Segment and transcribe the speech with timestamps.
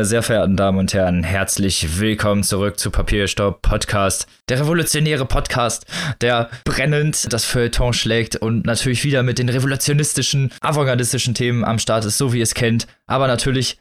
[0.00, 5.84] Meine sehr verehrten Damen und Herren, herzlich willkommen zurück zu Papierstopp Podcast, der revolutionäre Podcast,
[6.22, 12.06] der brennend das Feuilleton schlägt und natürlich wieder mit den revolutionistischen, avantgardistischen Themen am Start
[12.06, 12.86] ist, so wie ihr es kennt.
[13.06, 13.78] Aber natürlich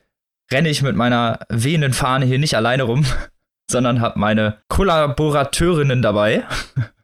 [0.51, 3.05] renne ich mit meiner wehenden Fahne hier nicht alleine rum,
[3.71, 6.43] sondern habe meine Kollaborateurinnen dabei.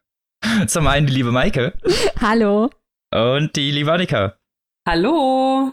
[0.67, 1.71] Zum einen die liebe Maike.
[2.19, 2.69] Hallo.
[3.13, 4.35] Und die liebe Annika.
[4.85, 5.71] Hallo.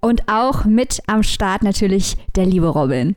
[0.00, 3.16] Und auch mit am Start natürlich der liebe Robin.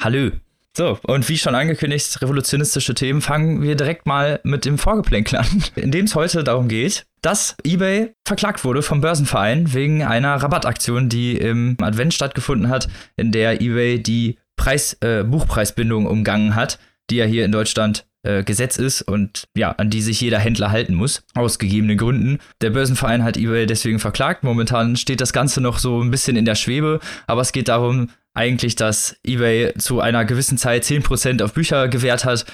[0.00, 0.30] Hallo.
[0.76, 5.64] So, und wie schon angekündigt, revolutionistische Themen, fangen wir direkt mal mit dem Vorgeplänkel an,
[5.74, 11.08] in dem es heute darum geht, dass eBay verklagt wurde vom Börsenverein wegen einer Rabattaktion,
[11.08, 17.16] die im Advent stattgefunden hat, in der eBay die Preis, äh, Buchpreisbindung umgangen hat, die
[17.16, 20.94] ja hier in Deutschland äh, Gesetz ist und ja, an die sich jeder Händler halten
[20.94, 22.38] muss, aus gegebenen Gründen.
[22.60, 24.42] Der Börsenverein hat eBay deswegen verklagt.
[24.44, 28.10] Momentan steht das Ganze noch so ein bisschen in der Schwebe, aber es geht darum
[28.34, 32.44] eigentlich, dass eBay zu einer gewissen Zeit 10% auf Bücher gewährt hat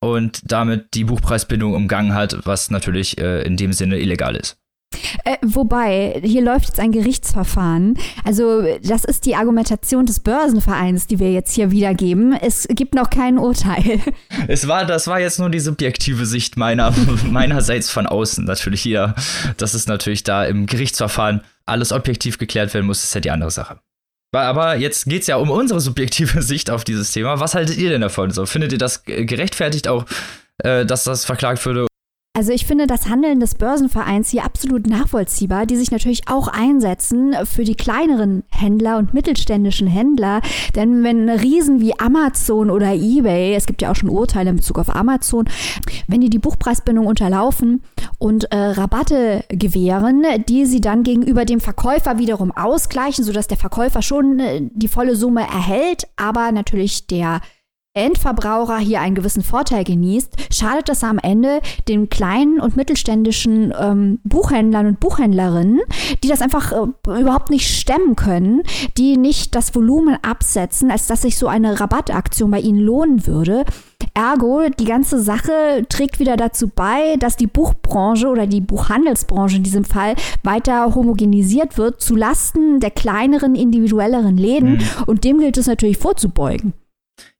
[0.00, 4.58] und damit die Buchpreisbindung umgangen hat, was natürlich äh, in dem Sinne illegal ist.
[5.24, 7.98] Äh, wobei, hier läuft jetzt ein Gerichtsverfahren.
[8.24, 12.32] Also, das ist die Argumentation des Börsenvereins, die wir jetzt hier wiedergeben.
[12.32, 14.00] Es gibt noch kein Urteil.
[14.46, 16.94] Es war, das war jetzt nur die subjektive Sicht meiner,
[17.30, 18.44] meinerseits von außen.
[18.44, 19.14] Natürlich hier,
[19.58, 23.50] dass es natürlich da im Gerichtsverfahren alles objektiv geklärt werden muss, ist ja die andere
[23.50, 23.80] Sache.
[24.32, 27.40] Aber jetzt geht es ja um unsere subjektive Sicht auf dieses Thema.
[27.40, 28.30] Was haltet ihr denn davon?
[28.30, 30.06] So, findet ihr das gerechtfertigt auch,
[30.58, 31.87] äh, dass das verklagt würde?
[32.38, 37.34] Also ich finde das Handeln des Börsenvereins hier absolut nachvollziehbar, die sich natürlich auch einsetzen
[37.42, 40.40] für die kleineren Händler und mittelständischen Händler.
[40.76, 44.78] Denn wenn Riesen wie Amazon oder eBay, es gibt ja auch schon Urteile in Bezug
[44.78, 45.48] auf Amazon,
[46.06, 47.82] wenn die die Buchpreisbindung unterlaufen
[48.18, 54.00] und äh, Rabatte gewähren, die sie dann gegenüber dem Verkäufer wiederum ausgleichen, sodass der Verkäufer
[54.00, 57.40] schon äh, die volle Summe erhält, aber natürlich der
[57.98, 64.20] Endverbraucher hier einen gewissen Vorteil genießt, schadet das am Ende den kleinen und mittelständischen ähm,
[64.24, 65.80] Buchhändlern und Buchhändlerinnen,
[66.22, 68.62] die das einfach äh, überhaupt nicht stemmen können,
[68.96, 73.64] die nicht das Volumen absetzen, als dass sich so eine Rabattaktion bei ihnen lohnen würde.
[74.14, 79.62] Ergo, die ganze Sache trägt wieder dazu bei, dass die Buchbranche oder die Buchhandelsbranche in
[79.62, 84.72] diesem Fall weiter homogenisiert wird, zu Lasten der kleineren, individuelleren Läden.
[84.72, 84.80] Mhm.
[85.06, 86.72] Und dem gilt es natürlich vorzubeugen.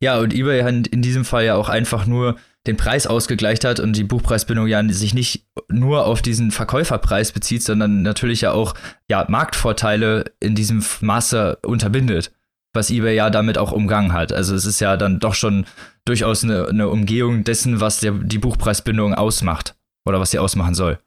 [0.01, 3.81] Ja, und eBay hat in diesem Fall ja auch einfach nur den Preis ausgegleicht hat
[3.81, 8.75] und die Buchpreisbindung ja sich nicht nur auf diesen Verkäuferpreis bezieht, sondern natürlich ja auch
[9.11, 12.31] ja, Marktvorteile in diesem Maße unterbindet,
[12.75, 14.33] was eBay ja damit auch umgangen hat.
[14.33, 15.67] Also es ist ja dann doch schon
[16.05, 19.75] durchaus eine, eine Umgehung dessen, was der, die Buchpreisbindung ausmacht
[20.07, 20.99] oder was sie ausmachen soll.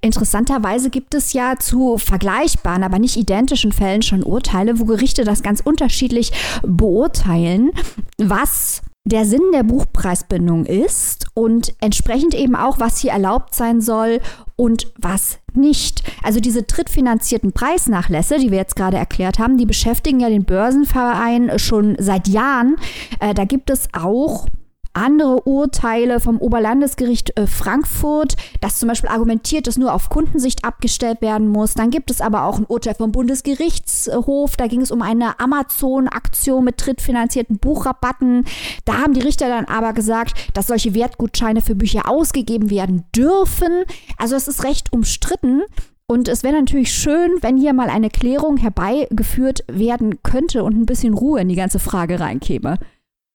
[0.00, 5.42] Interessanterweise gibt es ja zu vergleichbaren, aber nicht identischen Fällen schon Urteile, wo Gerichte das
[5.42, 7.72] ganz unterschiedlich beurteilen,
[8.18, 14.20] was der Sinn der Buchpreisbindung ist und entsprechend eben auch, was hier erlaubt sein soll
[14.54, 16.04] und was nicht.
[16.22, 21.58] Also diese drittfinanzierten Preisnachlässe, die wir jetzt gerade erklärt haben, die beschäftigen ja den Börsenverein
[21.58, 22.76] schon seit Jahren.
[23.18, 24.46] Äh, da gibt es auch
[24.94, 31.22] andere Urteile vom Oberlandesgericht äh, Frankfurt, das zum Beispiel argumentiert, dass nur auf Kundensicht abgestellt
[31.22, 31.74] werden muss.
[31.74, 36.64] Dann gibt es aber auch ein Urteil vom Bundesgerichtshof, da ging es um eine Amazon-Aktion
[36.64, 38.44] mit drittfinanzierten Buchrabatten.
[38.84, 43.84] Da haben die Richter dann aber gesagt, dass solche Wertgutscheine für Bücher ausgegeben werden dürfen.
[44.18, 45.62] Also es ist recht umstritten.
[46.06, 50.84] Und es wäre natürlich schön, wenn hier mal eine Klärung herbeigeführt werden könnte und ein
[50.84, 52.78] bisschen Ruhe in die ganze Frage reinkäme.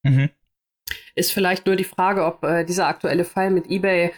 [0.04, 0.30] Mhm
[1.16, 4.14] ist vielleicht nur die Frage, ob äh, dieser aktuelle Fall mit eBay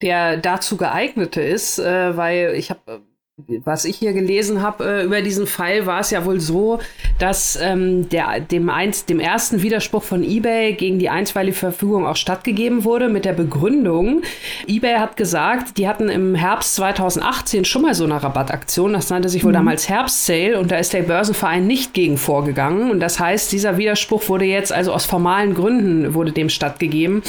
[0.00, 3.02] der dazu geeignete ist, äh, weil ich habe
[3.46, 6.80] was ich hier gelesen habe äh, über diesen Fall, war es ja wohl so,
[7.20, 12.16] dass ähm, der, dem, einst, dem ersten Widerspruch von eBay gegen die einstweilige Verfügung auch
[12.16, 14.22] stattgegeben wurde mit der Begründung,
[14.66, 19.28] eBay hat gesagt, die hatten im Herbst 2018 schon mal so eine Rabattaktion, das nannte
[19.28, 19.58] sich wohl mhm.
[19.58, 22.90] damals Herbstsale und da ist der Börsenverein nicht gegen vorgegangen.
[22.90, 27.22] Und das heißt, dieser Widerspruch wurde jetzt also aus formalen Gründen wurde dem stattgegeben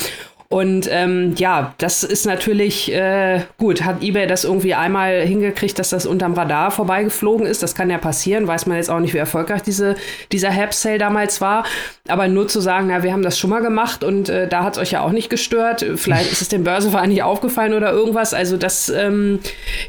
[0.51, 3.83] und ähm, ja, das ist natürlich äh, gut.
[3.83, 7.61] Hat eBay das irgendwie einmal hingekriegt, dass das unterm Radar vorbeigeflogen ist?
[7.61, 8.47] Das kann ja passieren.
[8.47, 9.95] Weiß man jetzt auch nicht, wie erfolgreich diese,
[10.31, 11.65] dieser Help Sale damals war.
[12.07, 14.73] Aber nur zu sagen, na, wir haben das schon mal gemacht und äh, da hat
[14.73, 15.85] es euch ja auch nicht gestört.
[15.97, 18.33] Vielleicht ist es dem Börsenverein nicht aufgefallen oder irgendwas.
[18.33, 19.37] Also das, ähm,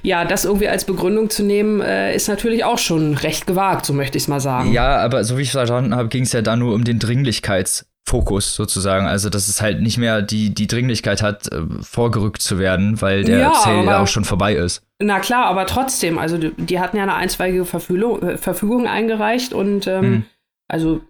[0.02, 3.94] ja, das irgendwie als Begründung zu nehmen, äh, ist natürlich auch schon recht gewagt, so
[3.94, 4.72] möchte ich es mal sagen.
[4.72, 7.86] Ja, aber so wie ich verstanden habe, ging es ja da nur um den Dringlichkeits
[8.06, 9.06] Fokus sozusagen.
[9.06, 13.24] Also, dass es halt nicht mehr die, die Dringlichkeit hat, äh, vorgerückt zu werden, weil
[13.24, 14.82] der ja, Sale ja auch schon vorbei ist.
[15.00, 19.52] Na klar, aber trotzdem, also die, die hatten ja eine einstweilige Verfügung, äh, Verfügung eingereicht
[19.52, 20.22] und ähm, hm.
[20.68, 21.00] also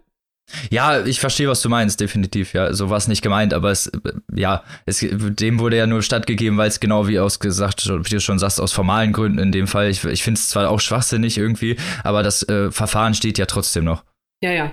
[0.71, 2.53] Ja, ich verstehe, was du meinst, definitiv.
[2.53, 3.91] Ja, so war es nicht gemeint, aber es,
[4.35, 8.39] ja, es, dem wurde ja nur stattgegeben, weil es genau wie ausgesagt, wie du schon
[8.39, 9.89] sagst, aus formalen Gründen in dem Fall.
[9.91, 13.85] Ich, ich finde es zwar auch schwachsinnig irgendwie, aber das äh, Verfahren steht ja trotzdem
[13.85, 14.05] noch.
[14.43, 14.73] Ja, ja.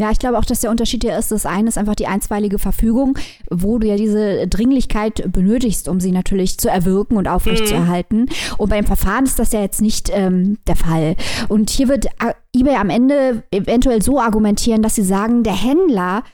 [0.00, 2.58] Ja, ich glaube auch, dass der Unterschied hier ist, das eine ist einfach die einstweilige
[2.58, 3.18] Verfügung,
[3.50, 8.20] wo du ja diese Dringlichkeit benötigst, um sie natürlich zu erwirken und aufrechtzuerhalten.
[8.20, 8.28] Mhm.
[8.56, 11.16] Und beim Verfahren ist das ja jetzt nicht ähm, der Fall.
[11.48, 16.24] Und hier wird äh, eBay am Ende eventuell so argumentieren, dass sie sagen, der Händler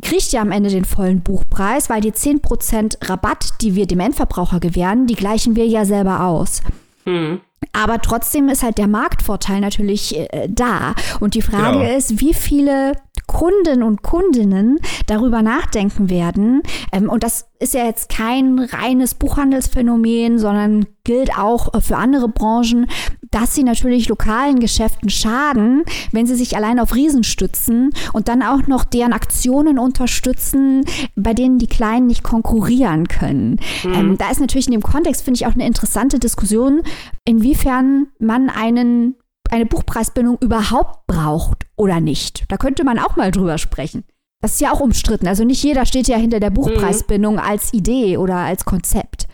[0.00, 4.58] kriegt ja am Ende den vollen Buchpreis, weil die 10% Rabatt, die wir dem Endverbraucher
[4.58, 6.62] gewähren, die gleichen wir ja selber aus.
[7.04, 7.40] Mhm.
[7.72, 10.94] Aber trotzdem ist halt der Marktvorteil natürlich äh, da.
[11.20, 11.96] Und die Frage genau.
[11.96, 12.92] ist, wie viele
[13.32, 16.62] Kunden und Kundinnen darüber nachdenken werden.
[16.92, 22.86] Ähm, und das ist ja jetzt kein reines Buchhandelsphänomen, sondern gilt auch für andere Branchen,
[23.30, 28.42] dass sie natürlich lokalen Geschäften schaden, wenn sie sich allein auf Riesen stützen und dann
[28.42, 30.84] auch noch deren Aktionen unterstützen,
[31.16, 33.58] bei denen die Kleinen nicht konkurrieren können.
[33.84, 33.94] Mhm.
[33.94, 36.82] Ähm, da ist natürlich in dem Kontext, finde ich, auch eine interessante Diskussion,
[37.24, 39.14] inwiefern man einen
[39.52, 42.44] eine Buchpreisbindung überhaupt braucht oder nicht.
[42.48, 44.04] Da könnte man auch mal drüber sprechen.
[44.40, 45.28] Das ist ja auch umstritten.
[45.28, 46.54] Also nicht jeder steht ja hinter der mhm.
[46.54, 49.28] Buchpreisbindung als Idee oder als Konzept.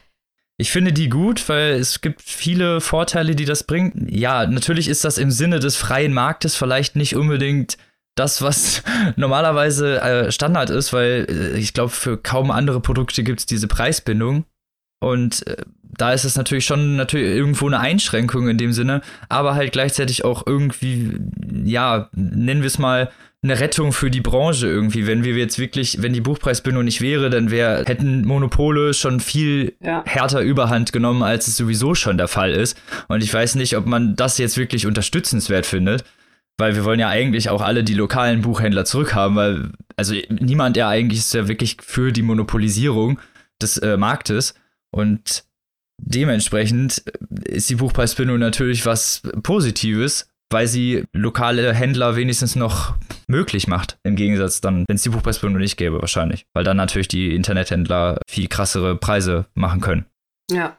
[0.60, 4.10] Ich finde die gut, weil es gibt viele Vorteile, die das bringt.
[4.10, 7.78] Ja, natürlich ist das im Sinne des freien Marktes vielleicht nicht unbedingt
[8.16, 8.82] das, was
[9.16, 13.68] normalerweise äh, Standard ist, weil äh, ich glaube, für kaum andere Produkte gibt es diese
[13.68, 14.44] Preisbindung.
[15.00, 19.54] Und äh, da ist es natürlich schon natürlich irgendwo eine Einschränkung in dem Sinne, aber
[19.54, 21.18] halt gleichzeitig auch irgendwie,
[21.64, 23.10] ja, nennen wir es mal,
[23.42, 25.06] eine Rettung für die Branche irgendwie.
[25.06, 29.74] Wenn wir jetzt wirklich, wenn die Buchpreisbindung nicht wäre, dann wär, hätten Monopole schon viel
[29.80, 30.02] ja.
[30.06, 32.76] härter Überhand genommen, als es sowieso schon der Fall ist.
[33.06, 36.04] Und ich weiß nicht, ob man das jetzt wirklich unterstützenswert findet.
[36.60, 40.88] Weil wir wollen ja eigentlich auch alle die lokalen Buchhändler zurückhaben, weil, also niemand ja
[40.88, 43.20] eigentlich ist ja wirklich für die Monopolisierung
[43.62, 44.54] des äh, Marktes.
[44.90, 45.44] Und
[46.00, 46.98] dementsprechend
[47.44, 52.94] ist die Buchpreisbindung natürlich was Positives, weil sie lokale Händler wenigstens noch
[53.26, 53.98] möglich macht.
[54.02, 56.46] Im Gegensatz dann, wenn es die Buchpreisbindung nicht gäbe, wahrscheinlich.
[56.54, 60.06] Weil dann natürlich die Internethändler viel krassere Preise machen können.
[60.50, 60.78] Ja.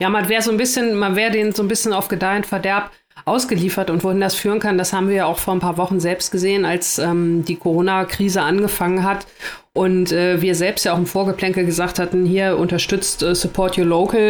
[0.00, 2.46] Ja, man wäre so ein bisschen, man wäre denen so ein bisschen auf Gedeih und
[2.46, 2.90] Verderb
[3.26, 6.00] ausgeliefert und wohin das führen kann, das haben wir ja auch vor ein paar Wochen
[6.00, 9.26] selbst gesehen, als ähm, die Corona-Krise angefangen hat.
[9.74, 13.84] Und äh, wir selbst ja auch im Vorgeplänkel gesagt hatten, hier unterstützt äh, Support Your
[13.84, 14.20] Local,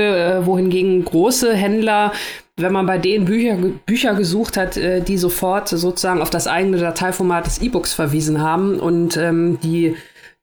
[0.42, 2.12] äh, wohingegen große Händler
[2.58, 6.78] wenn man bei denen Bücher, Bücher gesucht hat, äh, die sofort sozusagen auf das eigene
[6.78, 9.94] Dateiformat des E-Books verwiesen haben und ähm, die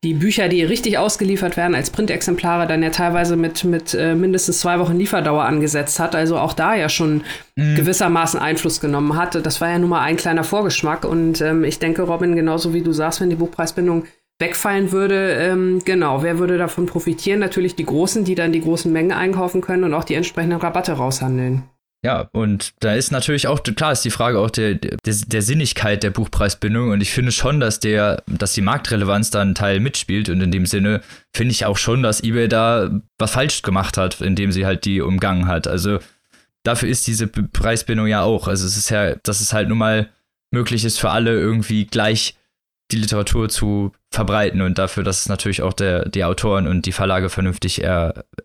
[0.03, 4.59] die Bücher, die richtig ausgeliefert werden als Printexemplare, dann ja teilweise mit, mit äh, mindestens
[4.59, 6.13] zwei Wochen Lieferdauer angesetzt hat.
[6.13, 7.21] Also auch da ja schon
[7.55, 7.75] mhm.
[7.75, 9.43] gewissermaßen Einfluss genommen hat.
[9.45, 11.05] Das war ja nun mal ein kleiner Vorgeschmack.
[11.05, 14.03] Und ähm, ich denke, Robin, genauso wie du sagst, wenn die Buchpreisbindung
[14.39, 17.39] wegfallen würde, ähm, genau, wer würde davon profitieren?
[17.39, 20.93] Natürlich die Großen, die dann die großen Mengen einkaufen können und auch die entsprechenden Rabatte
[20.93, 21.63] raushandeln.
[22.05, 26.03] Ja, und da ist natürlich auch, klar ist die Frage auch der, der, der, Sinnigkeit
[26.03, 30.27] der Buchpreisbindung und ich finde schon, dass der, dass die Marktrelevanz da einen Teil mitspielt
[30.27, 31.01] und in dem Sinne
[31.33, 34.99] finde ich auch schon, dass eBay da was falsch gemacht hat, indem sie halt die
[34.99, 35.65] umgangen hat.
[35.65, 35.99] Also
[36.63, 38.49] dafür ist diese Preisbindung ja auch.
[38.49, 40.09] Also es ist ja, dass es halt nun mal
[40.51, 42.35] möglich ist für alle irgendwie gleich
[42.91, 47.29] die Literatur zu verbreiten und dafür, dass natürlich auch der, die Autoren und die Verlage
[47.29, 47.81] vernünftig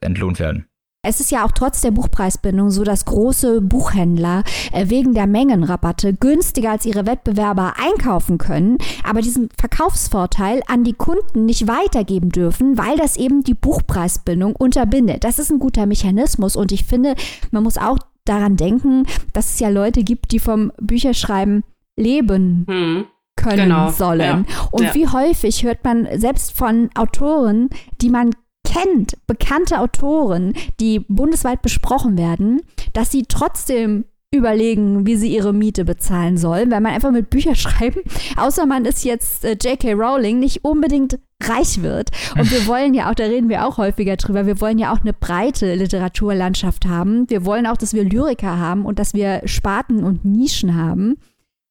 [0.00, 0.68] entlohnt werden.
[1.02, 6.12] Es ist ja auch trotz der Buchpreisbindung so, dass große Buchhändler äh, wegen der Mengenrabatte
[6.12, 12.76] günstiger als ihre Wettbewerber einkaufen können, aber diesen Verkaufsvorteil an die Kunden nicht weitergeben dürfen,
[12.76, 15.22] weil das eben die Buchpreisbindung unterbindet.
[15.22, 17.14] Das ist ein guter Mechanismus und ich finde,
[17.52, 21.62] man muss auch daran denken, dass es ja Leute gibt, die vom Bücherschreiben
[21.96, 22.66] leben.
[22.68, 23.04] Hm
[23.36, 23.90] können genau.
[23.92, 24.46] sollen.
[24.48, 24.68] Ja.
[24.72, 24.94] Und ja.
[24.96, 28.32] wie häufig hört man selbst von Autoren, die man
[28.64, 32.62] kennt, bekannte Autoren, die bundesweit besprochen werden,
[32.92, 37.54] dass sie trotzdem überlegen, wie sie ihre Miete bezahlen sollen, weil man einfach mit Büchern
[37.56, 38.02] schreiben,
[38.36, 39.94] außer man ist jetzt äh, J.K.
[39.94, 42.10] Rowling, nicht unbedingt reich wird.
[42.38, 45.00] Und wir wollen ja auch, da reden wir auch häufiger drüber, wir wollen ja auch
[45.00, 47.28] eine breite Literaturlandschaft haben.
[47.30, 51.16] Wir wollen auch, dass wir Lyriker haben und dass wir Sparten und Nischen haben.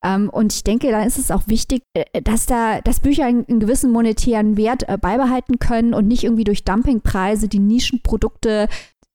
[0.07, 3.45] Ähm, und ich denke, da ist es auch wichtig, äh, dass da, dass Bücher einen,
[3.47, 8.69] einen gewissen monetären Wert äh, beibehalten können und nicht irgendwie durch Dumpingpreise die Nischenprodukte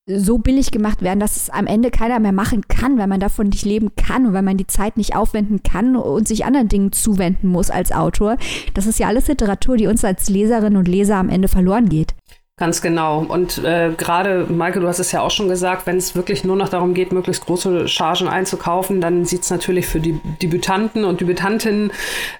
[0.06, 3.49] so billig gemacht werden, dass es am Ende keiner mehr machen kann, weil man davon
[3.49, 6.90] nicht leben kann und weil man die Zeit nicht aufwenden kann und sich anderen Dingen
[6.90, 8.37] zuwenden muss als Autor.
[8.75, 12.14] Das ist ja alles Literatur, die uns als Leserinnen und Leser am Ende verloren geht.
[12.59, 13.25] Ganz genau.
[13.26, 16.54] Und äh, gerade, Maike, du hast es ja auch schon gesagt, wenn es wirklich nur
[16.54, 21.23] noch darum geht, möglichst große Chargen einzukaufen, dann sieht es natürlich für die Debütanten und
[21.23, 21.90] Debütantinnen,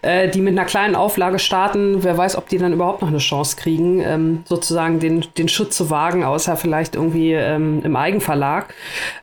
[0.03, 3.19] äh, die mit einer kleinen Auflage starten, wer weiß, ob die dann überhaupt noch eine
[3.19, 8.75] Chance kriegen, ähm, sozusagen den, den Schritt zu wagen, außer vielleicht irgendwie ähm, im Eigenverlag.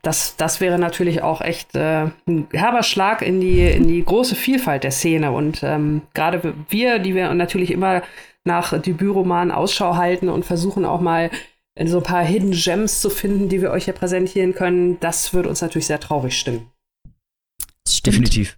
[0.02, 4.34] Das, das wäre natürlich auch echt äh, ein herber Schlag in die, in die große
[4.34, 5.32] Vielfalt der Szene.
[5.34, 8.02] Und ähm, gerade wir, die wir natürlich immer
[8.46, 11.30] nach Debütromanen Ausschau halten und versuchen auch mal
[11.88, 15.00] so ein paar Hidden Gems zu finden, die wir euch hier präsentieren können.
[15.00, 16.68] Das würde uns natürlich sehr traurig stimmen.
[18.06, 18.58] Definitiv.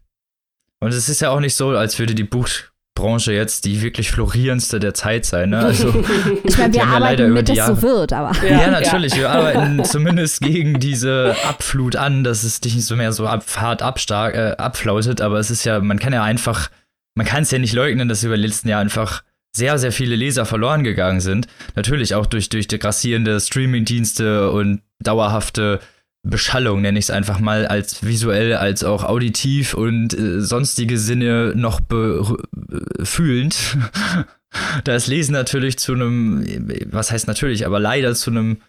[0.79, 4.79] Und es ist ja auch nicht so, als würde die Buchbranche jetzt die wirklich florierendste
[4.79, 5.51] der Zeit sein.
[5.51, 5.59] Ne?
[5.59, 5.89] Also,
[6.43, 8.35] ich meine, wir arbeiten ja mit, dass so wird, aber.
[8.43, 9.13] Ja, ja natürlich.
[9.13, 9.19] Ja.
[9.19, 13.43] Wir arbeiten zumindest gegen diese Abflut an, dass es dich nicht so mehr so ab,
[13.57, 15.21] hart abstark, äh, abflautet.
[15.21, 16.71] Aber es ist ja, man kann ja einfach,
[17.15, 20.15] man kann es ja nicht leugnen, dass über die letzten Jahre einfach sehr, sehr viele
[20.15, 21.47] Leser verloren gegangen sind.
[21.75, 25.79] Natürlich auch durch, durch die grassierende Streaming-Dienste und dauerhafte
[26.23, 31.53] Beschallung, nenne ich es einfach mal, als visuell, als auch auditiv und äh, sonstige Sinne
[31.55, 31.81] noch
[33.03, 33.77] fühlend.
[34.83, 36.45] da ist Lesen natürlich zu einem,
[36.85, 38.61] was heißt natürlich, aber leider zu einem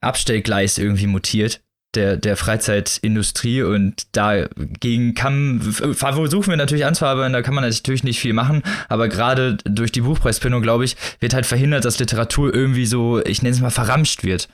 [0.00, 1.62] Abstellgleis irgendwie mutiert
[1.94, 8.20] der, der Freizeitindustrie und dagegen kann, versuchen wir natürlich anzuarbeiten, da kann man natürlich nicht
[8.20, 12.86] viel machen, aber gerade durch die Buchpreisbindung, glaube ich, wird halt verhindert, dass Literatur irgendwie
[12.86, 14.48] so, ich nenne es mal, verramscht wird.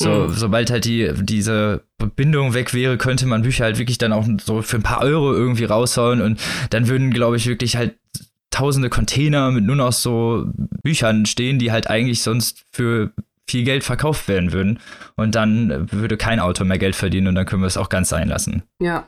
[0.00, 0.34] So, mhm.
[0.34, 1.82] sobald halt die, diese
[2.16, 5.32] Bindung weg wäre, könnte man Bücher halt wirklich dann auch so für ein paar Euro
[5.32, 7.96] irgendwie raushauen und dann würden, glaube ich, wirklich halt
[8.50, 10.46] tausende Container mit nur noch so
[10.82, 13.12] Büchern stehen, die halt eigentlich sonst für
[13.52, 14.80] viel Geld verkauft werden würden.
[15.16, 18.08] Und dann würde kein Autor mehr Geld verdienen und dann können wir es auch ganz
[18.08, 18.62] sein lassen.
[18.80, 19.06] Ja.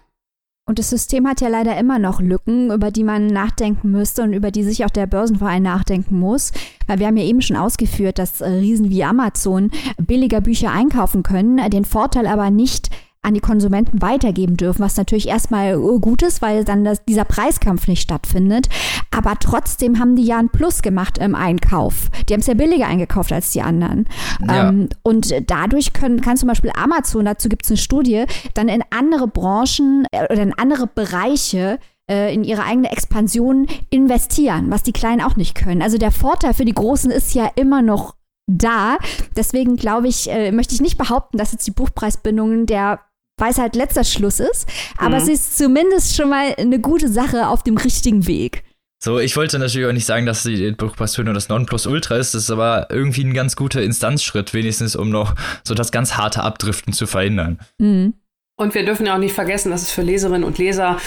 [0.66, 4.32] Und das System hat ja leider immer noch Lücken, über die man nachdenken müsste und
[4.32, 6.52] über die sich auch der Börsenverein nachdenken muss.
[6.86, 11.70] Weil wir haben ja eben schon ausgeführt, dass Riesen wie Amazon billiger Bücher einkaufen können,
[11.70, 12.88] den Vorteil aber nicht
[13.24, 17.88] an die Konsumenten weitergeben dürfen, was natürlich erstmal gut ist, weil dann das, dieser Preiskampf
[17.88, 18.68] nicht stattfindet.
[19.10, 22.10] Aber trotzdem haben die ja ein Plus gemacht im Einkauf.
[22.28, 24.06] Die haben es ja billiger eingekauft als die anderen.
[24.46, 24.68] Ja.
[24.68, 28.82] Ähm, und dadurch können, kann zum Beispiel Amazon, dazu gibt es eine Studie, dann in
[28.90, 31.78] andere Branchen äh, oder in andere Bereiche
[32.10, 35.80] äh, in ihre eigene Expansion investieren, was die Kleinen auch nicht können.
[35.80, 38.14] Also der Vorteil für die Großen ist ja immer noch
[38.46, 38.98] da.
[39.36, 43.00] Deswegen glaube ich, äh, möchte ich nicht behaupten, dass jetzt die Buchpreisbindungen der
[43.38, 45.22] Weisheit letzter Schluss ist, aber mhm.
[45.22, 48.64] es ist zumindest schon mal eine gute Sache auf dem richtigen Weg.
[49.02, 52.50] So, ich wollte natürlich auch nicht sagen, dass die Buchpreisbindung das Nonplusultra ist, das ist
[52.50, 57.06] aber irgendwie ein ganz guter Instanzschritt, wenigstens um noch so das ganz harte Abdriften zu
[57.06, 57.58] verhindern.
[57.78, 58.14] Mhm.
[58.56, 60.98] Und wir dürfen ja auch nicht vergessen, dass es für Leserinnen und Leser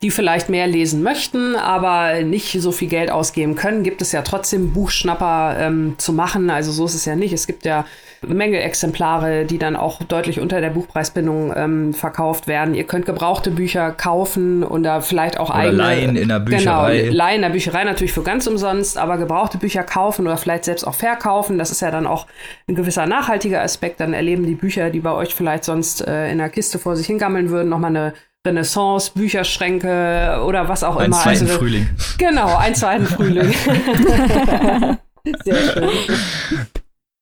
[0.00, 4.22] die vielleicht mehr lesen möchten, aber nicht so viel Geld ausgeben können, gibt es ja
[4.22, 6.50] trotzdem Buchschnapper ähm, zu machen.
[6.50, 7.32] Also so ist es ja nicht.
[7.32, 7.84] Es gibt ja
[8.22, 12.76] eine Menge Exemplare, die dann auch deutlich unter der Buchpreisbindung ähm, verkauft werden.
[12.76, 15.82] Ihr könnt gebrauchte Bücher kaufen oder vielleicht auch oder eigene.
[15.82, 16.98] Leihen in der Bücherei.
[17.00, 20.64] Genau, Leihen in der Bücherei natürlich für ganz umsonst, aber gebrauchte Bücher kaufen oder vielleicht
[20.64, 21.58] selbst auch verkaufen.
[21.58, 22.26] Das ist ja dann auch
[22.68, 23.98] ein gewisser nachhaltiger Aspekt.
[23.98, 27.06] Dann erleben die Bücher, die bei euch vielleicht sonst äh, in der Kiste vor sich
[27.08, 28.14] hingammeln würden, nochmal eine
[28.46, 31.16] Renaissance, Bücherschränke oder was auch ein immer.
[31.16, 31.88] Ein zweiten also, Frühling.
[32.18, 33.52] Genau, ein zweiten Frühling.
[35.44, 35.90] Sehr schön.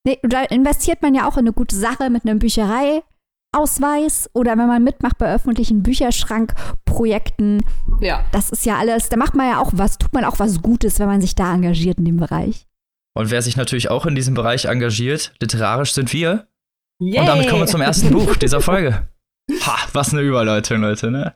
[0.07, 4.69] Nee, da investiert man ja auch in eine gute Sache mit einem Büchereiausweis oder wenn
[4.69, 7.65] man mitmacht bei öffentlichen Bücherschrankprojekten.
[8.01, 8.25] Ja.
[8.31, 11.01] Das ist ja alles, da macht man ja auch was, tut man auch was Gutes,
[11.01, 12.67] wenn man sich da engagiert in dem Bereich.
[13.17, 16.47] Und wer sich natürlich auch in diesem Bereich engagiert, literarisch sind wir.
[17.01, 17.19] Yay.
[17.19, 19.09] Und damit kommen wir zum ersten Buch dieser Folge.
[19.51, 21.35] Ha, was eine Überleitung, Leute, ne?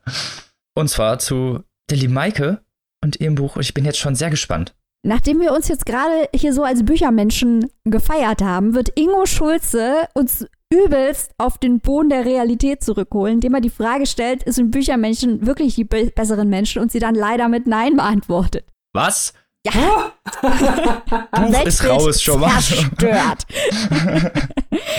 [0.74, 2.62] Und zwar zu der lieben Maike
[3.02, 3.56] und ihrem Buch.
[3.56, 4.74] Ich bin jetzt schon sehr gespannt.
[5.02, 10.46] Nachdem wir uns jetzt gerade hier so als Büchermenschen gefeiert haben, wird Ingo Schulze uns
[10.72, 15.74] übelst auf den Boden der Realität zurückholen, indem er die Frage stellt, sind Büchermenschen wirklich
[15.74, 18.66] die be besseren Menschen und sie dann leider mit Nein beantwortet.
[18.92, 19.32] Was?
[19.66, 20.12] Ja.
[21.32, 22.60] Buch ist raus schon mal.
[22.60, 23.46] Zerstört.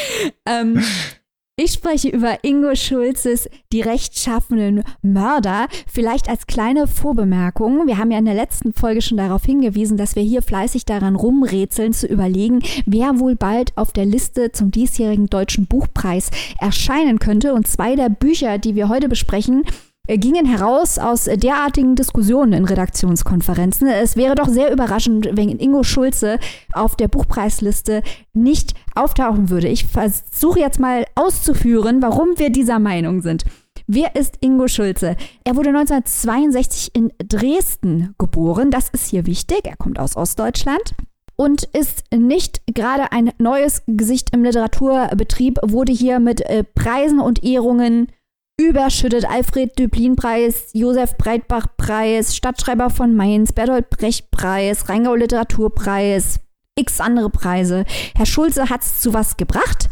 [0.45, 0.83] ähm,
[1.63, 5.67] ich spreche über Ingo Schulzes Die rechtschaffenen Mörder.
[5.87, 7.85] Vielleicht als kleine Vorbemerkung.
[7.85, 11.15] Wir haben ja in der letzten Folge schon darauf hingewiesen, dass wir hier fleißig daran
[11.15, 17.53] rumrätseln, zu überlegen, wer wohl bald auf der Liste zum diesjährigen Deutschen Buchpreis erscheinen könnte.
[17.53, 19.63] Und zwei der Bücher, die wir heute besprechen,
[20.07, 23.87] gingen heraus aus derartigen Diskussionen in Redaktionskonferenzen.
[23.87, 26.39] Es wäre doch sehr überraschend, wenn Ingo Schulze
[26.73, 28.01] auf der Buchpreisliste
[28.33, 29.67] nicht auftauchen würde.
[29.67, 33.45] Ich versuche jetzt mal auszuführen, warum wir dieser Meinung sind.
[33.87, 35.15] Wer ist Ingo Schulze?
[35.43, 38.71] Er wurde 1962 in Dresden geboren.
[38.71, 39.61] Das ist hier wichtig.
[39.65, 40.95] Er kommt aus Ostdeutschland.
[41.37, 47.43] und ist nicht gerade ein neues Gesicht im Literaturbetrieb, wurde hier mit äh, Preisen und
[47.43, 48.07] Ehrungen
[48.69, 49.25] überschüttet.
[49.25, 56.39] Alfred Döblin-Preis, Josef Breitbach-Preis, Stadtschreiber von Mainz, Bertolt Brecht-Preis, Rheingau Literaturpreis,
[56.75, 57.85] x andere Preise.
[58.15, 59.89] Herr Schulze hat es zu was gebracht.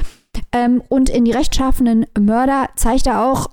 [0.52, 3.48] Ähm, und in die rechtschaffenen Mörder zeigt er auch,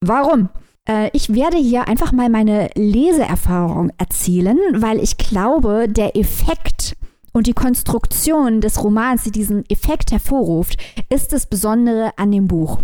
[0.00, 0.50] warum.
[0.88, 6.96] Äh, ich werde hier einfach mal meine Leseerfahrung erzählen, weil ich glaube, der Effekt
[7.32, 10.76] und die Konstruktion des Romans, die diesen Effekt hervorruft,
[11.08, 12.80] ist das Besondere an dem Buch.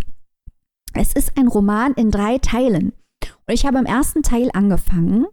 [0.95, 2.93] Es ist ein Roman in drei Teilen.
[3.47, 5.27] Und ich habe im ersten Teil angefangen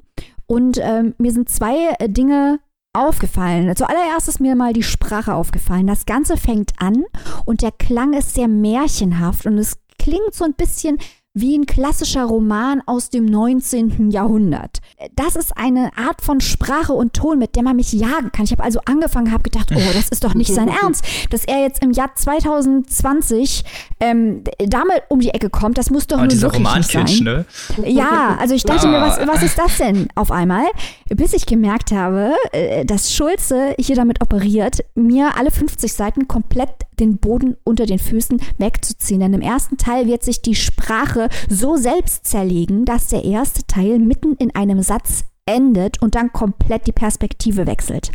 [0.47, 2.59] und ähm, mir sind zwei äh, Dinge
[2.93, 3.73] aufgefallen.
[3.75, 5.87] Zuallererst ist mir mal die Sprache aufgefallen.
[5.87, 7.05] Das Ganze fängt an
[7.45, 10.97] und der Klang ist sehr märchenhaft und es klingt so ein bisschen
[11.33, 14.11] wie ein klassischer Roman aus dem 19.
[14.11, 14.79] Jahrhundert.
[15.15, 18.43] Das ist eine Art von Sprache und Ton, mit der man mich jagen kann.
[18.43, 21.61] Ich habe also angefangen, habe gedacht, oh, das ist doch nicht sein Ernst, dass er
[21.61, 23.63] jetzt im Jahr 2020
[24.01, 25.77] ähm, damit um die Ecke kommt.
[25.77, 27.23] Das muss doch Aber nur wirklich nicht sein.
[27.23, 27.45] Ne?
[27.85, 28.91] Ja, also ich dachte ah.
[28.91, 29.27] mir, was, ah.
[29.27, 30.65] was ist das denn auf einmal?
[31.09, 36.71] Bis ich gemerkt habe, äh, dass Schulze hier damit operiert, mir alle 50 Seiten komplett
[36.99, 39.21] den Boden unter den Füßen wegzuziehen.
[39.21, 43.99] Denn im ersten Teil wird sich die Sprache so selbst zerlegen, dass der erste Teil
[43.99, 48.11] mitten in einem Satz endet und dann komplett die Perspektive wechselt.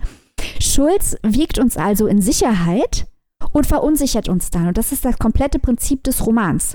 [0.61, 3.07] Schulz wiegt uns also in Sicherheit
[3.53, 4.69] und verunsichert uns dann.
[4.69, 6.75] Und das ist das komplette Prinzip des Romans.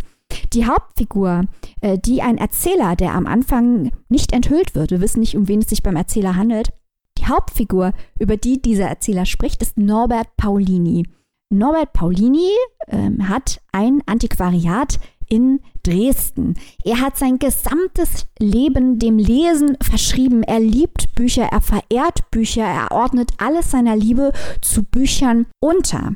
[0.54, 1.46] Die Hauptfigur,
[1.82, 5.60] äh, die ein Erzähler, der am Anfang nicht enthüllt wird, wir wissen nicht, um wen
[5.60, 6.70] es sich beim Erzähler handelt,
[7.18, 11.06] die Hauptfigur, über die dieser Erzähler spricht, ist Norbert Paulini.
[11.50, 12.50] Norbert Paulini
[12.88, 15.00] ähm, hat ein Antiquariat
[15.32, 16.56] in Dresden.
[16.84, 20.44] Er hat sein gesamtes Leben dem Lesen verschrieben.
[20.44, 26.16] Er liebt Bücher, er verehrt Bücher, er ordnet alles seiner Liebe zu Büchern unter.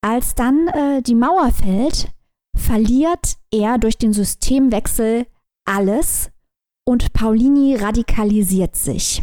[0.00, 2.08] Als dann äh, die Mauer fällt,
[2.56, 5.26] verliert er durch den Systemwechsel
[5.66, 6.30] alles
[6.86, 9.22] und Paulini radikalisiert sich.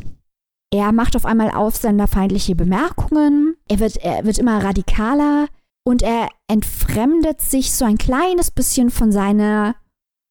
[0.71, 5.47] Er macht auf einmal ausländerfeindliche Bemerkungen, er wird, er wird immer radikaler
[5.85, 9.75] und er entfremdet sich so ein kleines bisschen von seiner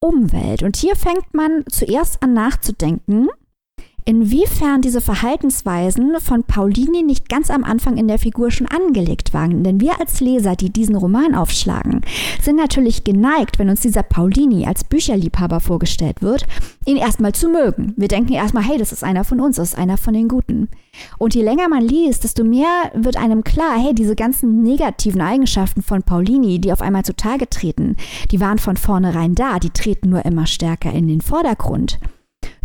[0.01, 0.61] Umwelt.
[0.61, 3.29] Und hier fängt man zuerst an nachzudenken,
[4.05, 9.63] inwiefern diese Verhaltensweisen von Paulini nicht ganz am Anfang in der Figur schon angelegt waren.
[9.63, 12.01] Denn wir als Leser, die diesen Roman aufschlagen,
[12.39, 16.45] sind natürlich geneigt, wenn uns dieser Paulini als Bücherliebhaber vorgestellt wird,
[16.85, 17.93] ihn erstmal zu mögen.
[17.97, 20.69] Wir denken erstmal, hey, das ist einer von uns, das ist einer von den Guten.
[21.17, 25.81] Und je länger man liest, desto mehr wird einem klar, hey, diese ganzen negativen Eigenschaften
[25.81, 27.97] von Paulini, die auf einmal zutage treten,
[28.31, 31.99] die waren von vornherein da, die treten nur immer stärker in den Vordergrund.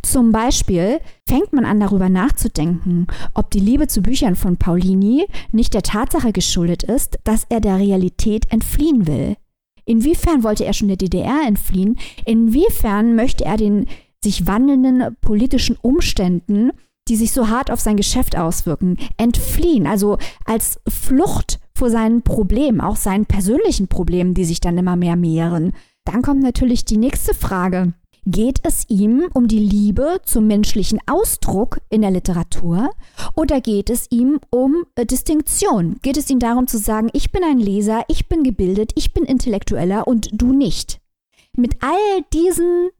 [0.03, 5.75] Zum Beispiel fängt man an darüber nachzudenken, ob die Liebe zu Büchern von Paulini nicht
[5.75, 9.37] der Tatsache geschuldet ist, dass er der Realität entfliehen will.
[9.85, 11.99] Inwiefern wollte er schon der DDR entfliehen?
[12.25, 13.87] Inwiefern möchte er den
[14.23, 16.71] sich wandelnden politischen Umständen,
[17.09, 19.87] die sich so hart auf sein Geschäft auswirken, entfliehen?
[19.87, 25.17] Also als Flucht vor seinen Problemen, auch seinen persönlichen Problemen, die sich dann immer mehr
[25.17, 25.73] mehren.
[26.05, 27.95] Dann kommt natürlich die nächste Frage.
[28.27, 32.91] Geht es ihm um die Liebe zum menschlichen Ausdruck in der Literatur
[33.35, 35.97] oder geht es ihm um äh, Distinktion?
[36.03, 39.25] Geht es ihm darum zu sagen, ich bin ein Leser, ich bin gebildet, ich bin
[39.25, 41.01] intellektueller und du nicht?
[41.57, 42.91] Mit all diesen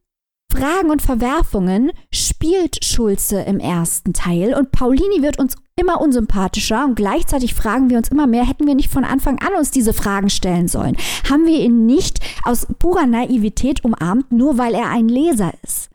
[0.51, 6.95] Fragen und Verwerfungen spielt Schulze im ersten Teil und Paulini wird uns immer unsympathischer und
[6.95, 10.29] gleichzeitig fragen wir uns immer mehr, hätten wir nicht von Anfang an uns diese Fragen
[10.29, 10.97] stellen sollen?
[11.29, 15.89] Haben wir ihn nicht aus purer Naivität umarmt, nur weil er ein Leser ist?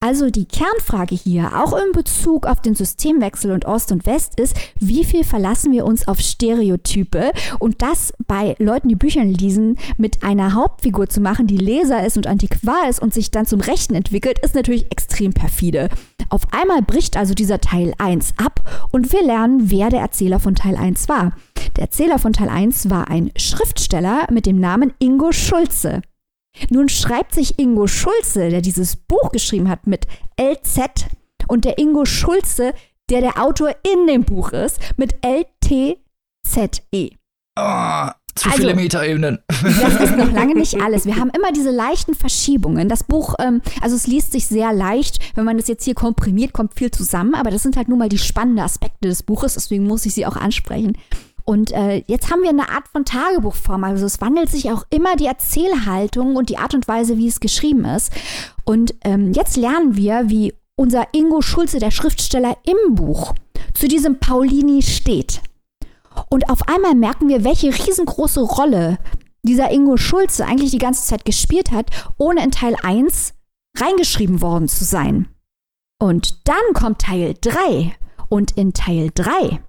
[0.00, 4.54] Also die Kernfrage hier, auch in Bezug auf den Systemwechsel und Ost und West, ist,
[4.78, 10.22] wie viel verlassen wir uns auf Stereotype und das bei Leuten, die Bücher lesen, mit
[10.22, 13.96] einer Hauptfigur zu machen, die Leser ist und Antiquar ist und sich dann zum Rechten
[13.96, 15.88] entwickelt, ist natürlich extrem perfide.
[16.28, 20.54] Auf einmal bricht also dieser Teil 1 ab und wir lernen, wer der Erzähler von
[20.54, 21.32] Teil 1 war.
[21.76, 26.02] Der Erzähler von Teil 1 war ein Schriftsteller mit dem Namen Ingo Schulze.
[26.70, 30.06] Nun schreibt sich Ingo Schulze, der dieses Buch geschrieben hat, mit
[30.40, 31.06] LZ
[31.48, 32.74] und der Ingo Schulze,
[33.10, 37.10] der der Autor in dem Buch ist, mit LTZE.
[37.58, 39.38] Oh, zu also, viele Metaebenen.
[39.48, 41.06] Das ist noch lange nicht alles.
[41.06, 42.88] Wir haben immer diese leichten Verschiebungen.
[42.88, 45.18] Das Buch, ähm, also es liest sich sehr leicht.
[45.34, 47.34] Wenn man das jetzt hier komprimiert, kommt viel zusammen.
[47.34, 49.54] Aber das sind halt nun mal die spannenden Aspekte des Buches.
[49.54, 50.96] Deswegen muss ich sie auch ansprechen.
[51.48, 53.82] Und äh, jetzt haben wir eine Art von Tagebuchform.
[53.82, 57.40] Also es wandelt sich auch immer die Erzählhaltung und die Art und Weise, wie es
[57.40, 58.12] geschrieben ist.
[58.66, 63.32] Und ähm, jetzt lernen wir, wie unser Ingo Schulze, der Schriftsteller im Buch,
[63.72, 65.40] zu diesem Paulini steht.
[66.28, 68.98] Und auf einmal merken wir, welche riesengroße Rolle
[69.42, 71.86] dieser Ingo Schulze eigentlich die ganze Zeit gespielt hat,
[72.18, 73.32] ohne in Teil 1
[73.74, 75.28] reingeschrieben worden zu sein.
[75.98, 77.94] Und dann kommt Teil 3.
[78.28, 79.60] Und in Teil 3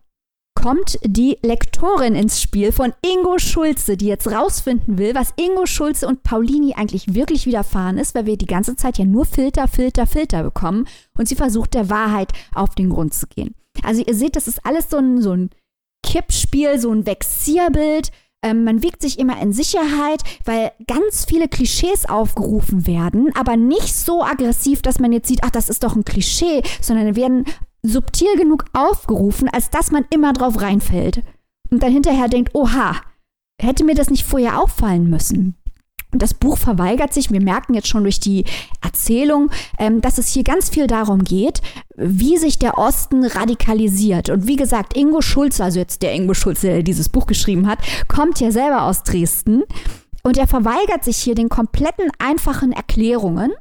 [0.62, 6.06] kommt die Lektorin ins Spiel von Ingo Schulze, die jetzt rausfinden will, was Ingo Schulze
[6.06, 10.06] und Paulini eigentlich wirklich widerfahren ist, weil wir die ganze Zeit ja nur Filter, Filter,
[10.06, 10.86] Filter bekommen
[11.18, 13.56] und sie versucht der Wahrheit auf den Grund zu gehen.
[13.84, 15.50] Also ihr seht, das ist alles so ein, so ein
[16.06, 18.12] Kippspiel, so ein Vexierbild.
[18.44, 23.96] Ähm, man wiegt sich immer in Sicherheit, weil ganz viele Klischees aufgerufen werden, aber nicht
[23.96, 27.46] so aggressiv, dass man jetzt sieht, ach, das ist doch ein Klischee, sondern werden
[27.84, 31.24] subtil genug aufgerufen, als dass man immer drauf reinfällt.
[31.70, 32.96] Und dann hinterher denkt, oha,
[33.62, 35.56] hätte mir das nicht vorher auffallen müssen.
[36.12, 38.44] Und das Buch verweigert sich, wir merken jetzt schon durch die
[38.82, 41.62] Erzählung, ähm, dass es hier ganz viel darum geht,
[41.96, 44.30] wie sich der Osten radikalisiert.
[44.30, 47.80] Und wie gesagt, Ingo Schulze, also jetzt der Ingo Schulze, der dieses Buch geschrieben hat,
[48.08, 49.64] kommt ja selber aus Dresden.
[50.24, 53.52] Und er verweigert sich hier den kompletten einfachen Erklärungen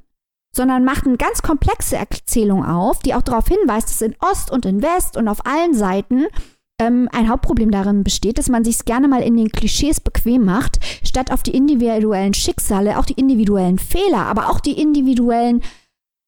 [0.58, 4.66] sondern macht eine ganz komplexe Erzählung auf, die auch darauf hinweist, dass in Ost und
[4.66, 6.26] in West und auf allen Seiten
[6.80, 10.80] ähm, ein Hauptproblem darin besteht, dass man sich gerne mal in den Klischees bequem macht,
[11.06, 15.62] statt auf die individuellen Schicksale, auch die individuellen Fehler, aber auch die individuellen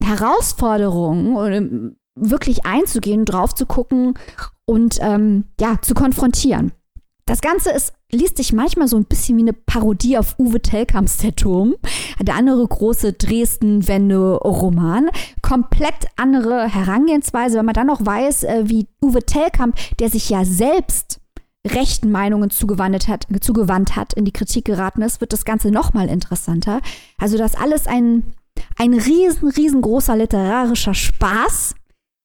[0.00, 4.14] Herausforderungen ähm, wirklich einzugehen, drauf zu gucken
[4.64, 6.70] und ähm, ja, zu konfrontieren.
[7.26, 11.18] Das Ganze ist, liest sich manchmal so ein bisschen wie eine Parodie auf Uwe Tellkamps
[11.18, 11.76] Der Turm.
[12.22, 15.08] Der andere große Dresden-Wende-Roman.
[15.40, 20.44] Komplett andere Herangehensweise, wenn man dann noch weiß, äh, wie Uwe Tellkamp, der sich ja
[20.44, 21.20] selbst
[21.66, 25.92] rechten Meinungen zugewandt hat, zugewandt hat, in die Kritik geraten ist, wird das Ganze noch
[25.92, 26.80] mal interessanter.
[27.18, 28.34] Also das alles ein,
[28.76, 31.74] ein riesen, riesengroßer literarischer Spaß,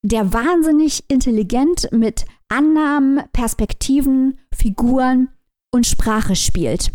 [0.03, 5.29] der wahnsinnig intelligent mit Annahmen, Perspektiven, Figuren
[5.71, 6.91] und Sprache spielt.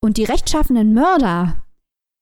[0.00, 1.63] Und die rechtschaffenen Mörder,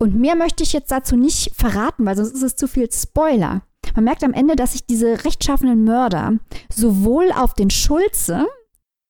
[0.03, 3.62] und mehr möchte ich jetzt dazu nicht verraten, weil sonst ist es zu viel Spoiler.
[3.95, 6.38] Man merkt am Ende, dass sich diese rechtschaffenen Mörder
[6.75, 8.49] sowohl auf den Schulze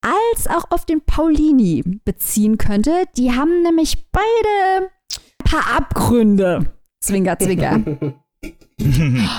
[0.01, 2.91] als auch auf den Paulini beziehen könnte.
[3.17, 6.71] Die haben nämlich beide ein paar Abgründe.
[7.01, 7.79] Zwinker, zwinker.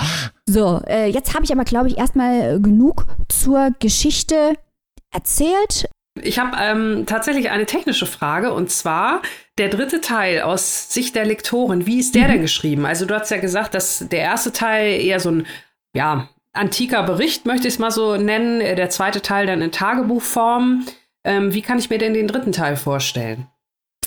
[0.45, 4.55] so, äh, jetzt habe ich aber, glaube ich, erstmal genug zur Geschichte
[5.13, 5.87] erzählt.
[6.21, 9.21] Ich habe ähm, tatsächlich eine technische Frage und zwar
[9.57, 11.85] der dritte Teil aus Sicht der Lektorin.
[11.85, 12.31] Wie ist der mhm.
[12.33, 12.85] denn geschrieben?
[12.85, 15.47] Also du hast ja gesagt, dass der erste Teil eher so ein
[15.93, 18.59] ja antiker Bericht möchte ich es mal so nennen.
[18.59, 20.85] Der zweite Teil dann in Tagebuchform.
[21.23, 23.47] Ähm, wie kann ich mir denn den dritten Teil vorstellen?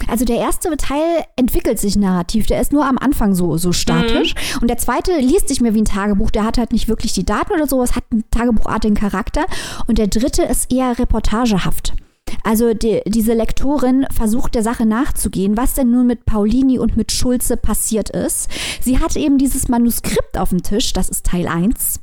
[0.07, 4.35] Also der erste Teil entwickelt sich narrativ, der ist nur am Anfang so, so statisch.
[4.35, 4.63] Mhm.
[4.63, 7.27] Und der zweite liest sich mir wie ein Tagebuch, der hat halt nicht wirklich die
[7.27, 9.45] Daten oder sowas, hat einen tagebuchartigen Charakter.
[9.87, 11.95] Und der dritte ist eher reportagehaft.
[12.43, 17.13] Also die, diese Lektorin versucht der Sache nachzugehen, was denn nun mit Paulini und mit
[17.13, 18.49] Schulze passiert ist.
[18.81, 22.01] Sie hat eben dieses Manuskript auf dem Tisch, das ist Teil 1,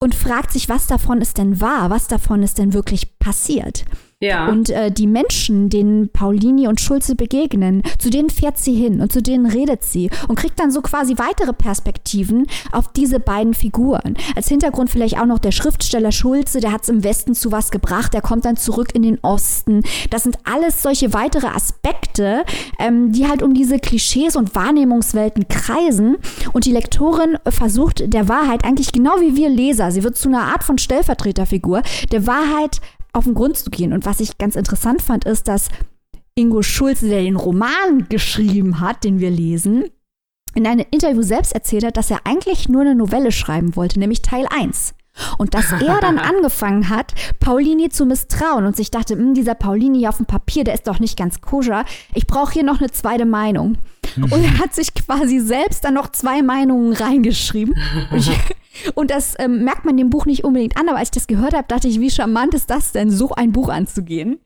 [0.00, 3.84] und fragt sich, was davon ist denn wahr, was davon ist denn wirklich passiert.
[4.20, 4.48] Ja.
[4.48, 9.12] Und äh, die Menschen, denen Paulini und Schulze begegnen, zu denen fährt sie hin und
[9.12, 14.16] zu denen redet sie und kriegt dann so quasi weitere Perspektiven auf diese beiden Figuren.
[14.34, 17.70] Als Hintergrund vielleicht auch noch der Schriftsteller Schulze, der hat es im Westen zu was
[17.70, 19.82] gebracht, der kommt dann zurück in den Osten.
[20.08, 22.44] Das sind alles solche weitere Aspekte,
[22.78, 26.16] ähm, die halt um diese Klischees und Wahrnehmungswelten kreisen.
[26.54, 30.44] Und die Lektorin versucht der Wahrheit eigentlich genau wie wir Leser, sie wird zu einer
[30.44, 32.80] Art von Stellvertreterfigur, der Wahrheit
[33.16, 33.92] auf den Grund zu gehen.
[33.92, 35.68] Und was ich ganz interessant fand, ist, dass
[36.34, 39.84] Ingo Schulze, der den Roman geschrieben hat, den wir lesen,
[40.54, 44.22] in einem Interview selbst erzählt hat, dass er eigentlich nur eine Novelle schreiben wollte, nämlich
[44.22, 44.94] Teil 1.
[45.38, 49.98] Und dass er dann angefangen hat, Paulini zu misstrauen und sich dachte, hm, dieser Paulini
[50.00, 51.84] hier auf dem Papier, der ist doch nicht ganz koscher.
[52.14, 53.78] Ich brauche hier noch eine zweite Meinung.
[54.16, 57.74] Und er hat sich quasi selbst dann noch zwei Meinungen reingeschrieben.
[58.10, 58.30] Und,
[58.94, 61.54] und das ähm, merkt man dem Buch nicht unbedingt an, aber als ich das gehört
[61.54, 64.38] habe, dachte ich, wie charmant ist das denn, so ein Buch anzugehen?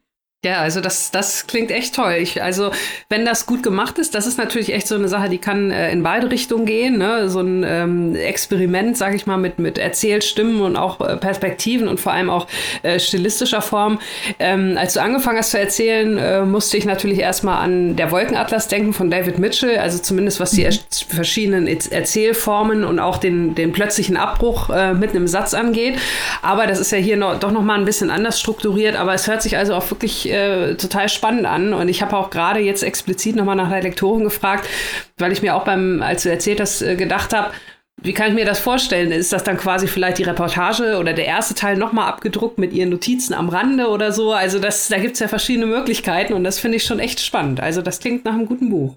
[0.42, 2.14] Ja, also das, das klingt echt toll.
[2.18, 2.70] Ich, also
[3.10, 5.92] wenn das gut gemacht ist, das ist natürlich echt so eine Sache, die kann äh,
[5.92, 6.96] in beide Richtungen gehen.
[6.96, 7.28] Ne?
[7.28, 12.00] So ein ähm, Experiment, sage ich mal, mit, mit Erzählstimmen und auch äh, Perspektiven und
[12.00, 12.46] vor allem auch
[12.82, 14.00] äh, stilistischer Form.
[14.38, 18.66] Ähm, als du angefangen hast zu erzählen, äh, musste ich natürlich erstmal an der Wolkenatlas
[18.66, 20.72] denken von David Mitchell, also zumindest was die mhm.
[21.14, 25.98] verschiedenen Erzählformen und auch den, den plötzlichen Abbruch äh, mitten im Satz angeht.
[26.40, 28.96] Aber das ist ja hier noch, doch noch mal ein bisschen anders strukturiert.
[28.96, 31.72] Aber es hört sich also auch wirklich äh, total spannend an.
[31.74, 34.66] Und ich habe auch gerade jetzt explizit nochmal nach der Lektorin gefragt,
[35.18, 37.52] weil ich mir auch beim, als du erzählt hast, äh, gedacht habe,
[38.02, 39.12] Wie kann ich mir das vorstellen?
[39.12, 42.88] Ist das dann quasi vielleicht die Reportage oder der erste Teil nochmal abgedruckt mit ihren
[42.88, 44.32] Notizen am Rande oder so?
[44.32, 47.60] Also das, da gibt es ja verschiedene Möglichkeiten und das finde ich schon echt spannend.
[47.60, 48.96] Also das klingt nach einem guten Buch.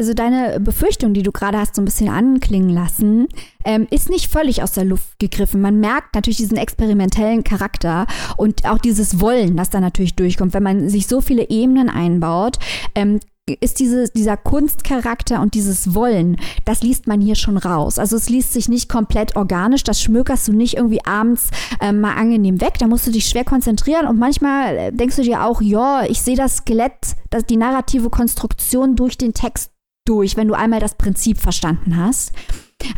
[0.00, 3.26] Also deine Befürchtung, die du gerade hast, so ein bisschen anklingen lassen,
[3.64, 5.60] ähm, ist nicht völlig aus der Luft gegriffen.
[5.60, 8.06] Man merkt natürlich diesen experimentellen Charakter
[8.36, 10.54] und auch dieses Wollen, das da natürlich durchkommt.
[10.54, 12.60] Wenn man sich so viele Ebenen einbaut,
[12.94, 13.18] ähm,
[13.60, 17.98] ist diese, dieser Kunstcharakter und dieses Wollen, das liest man hier schon raus.
[17.98, 22.14] Also es liest sich nicht komplett organisch, das schmökerst du nicht irgendwie abends äh, mal
[22.14, 25.60] angenehm weg, da musst du dich schwer konzentrieren und manchmal äh, denkst du dir auch,
[25.60, 29.72] ja, ich sehe das Skelett, das, die narrative Konstruktion durch den Text
[30.08, 32.32] durch, wenn du einmal das Prinzip verstanden hast.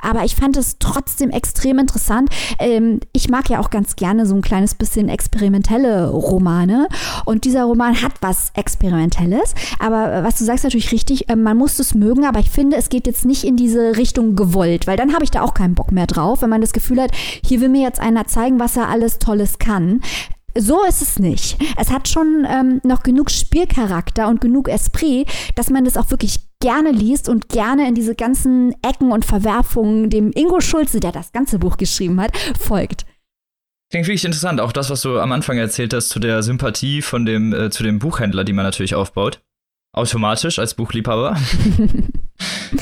[0.03, 2.29] Aber ich fand es trotzdem extrem interessant.
[2.59, 6.89] Ähm, ich mag ja auch ganz gerne so ein kleines bisschen experimentelle Romane.
[7.25, 9.55] Und dieser Roman hat was Experimentelles.
[9.79, 11.31] Aber äh, was du sagst, natürlich richtig.
[11.31, 14.37] Äh, man muss es mögen, aber ich finde, es geht jetzt nicht in diese Richtung
[14.37, 17.01] gewollt, weil dann habe ich da auch keinen Bock mehr drauf, wenn man das Gefühl
[17.01, 20.03] hat, hier will mir jetzt einer zeigen, was er alles Tolles kann.
[20.59, 21.57] So ist es nicht.
[21.77, 26.50] Es hat schon ähm, noch genug Spielcharakter und genug Esprit, dass man das auch wirklich
[26.61, 31.33] gerne liest und gerne in diese ganzen Ecken und Verwerfungen dem Ingo Schulze, der das
[31.33, 33.07] ganze Buch geschrieben hat, folgt.
[33.91, 34.61] Klingt wirklich interessant.
[34.61, 37.83] Auch das, was du am Anfang erzählt hast, zu der Sympathie von dem, äh, zu
[37.83, 39.43] dem Buchhändler, die man natürlich aufbaut.
[39.93, 41.37] Automatisch als Buchliebhaber.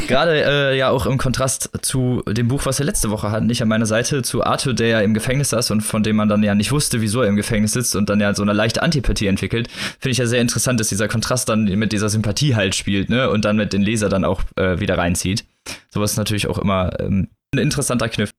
[0.08, 3.60] Gerade äh, ja auch im Kontrast zu dem Buch, was wir letzte Woche hatten, ich
[3.60, 6.42] an meiner Seite, zu Arthur, der ja im Gefängnis saß und von dem man dann
[6.42, 9.26] ja nicht wusste, wieso er im Gefängnis sitzt und dann ja so eine leichte Antipathie
[9.26, 9.68] entwickelt,
[10.00, 13.28] finde ich ja sehr interessant, dass dieser Kontrast dann mit dieser Sympathie halt spielt, ne?
[13.28, 15.44] Und dann mit den Leser dann auch äh, wieder reinzieht.
[15.90, 18.30] Sowas ist natürlich auch immer ähm, ein interessanter Kniff.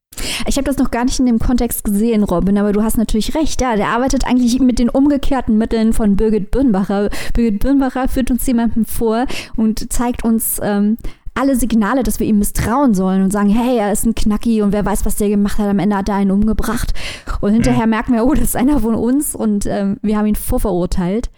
[0.47, 3.36] Ich habe das noch gar nicht in dem Kontext gesehen, Robin, aber du hast natürlich
[3.36, 3.62] recht.
[3.62, 7.10] Ja, der arbeitet eigentlich mit den umgekehrten Mitteln von Birgit Birnbacher.
[7.34, 10.97] Birgit Birnbacher führt uns jemandem vor und zeigt uns ähm,
[11.39, 14.73] alle Signale, dass wir ihm misstrauen sollen und sagen, hey, er ist ein Knacki und
[14.73, 15.67] wer weiß, was der gemacht hat.
[15.67, 16.93] Am Ende hat er einen umgebracht.
[17.41, 17.91] Und hinterher mhm.
[17.91, 21.30] merken wir, oh, das ist einer von uns und ähm, wir haben ihn vorverurteilt.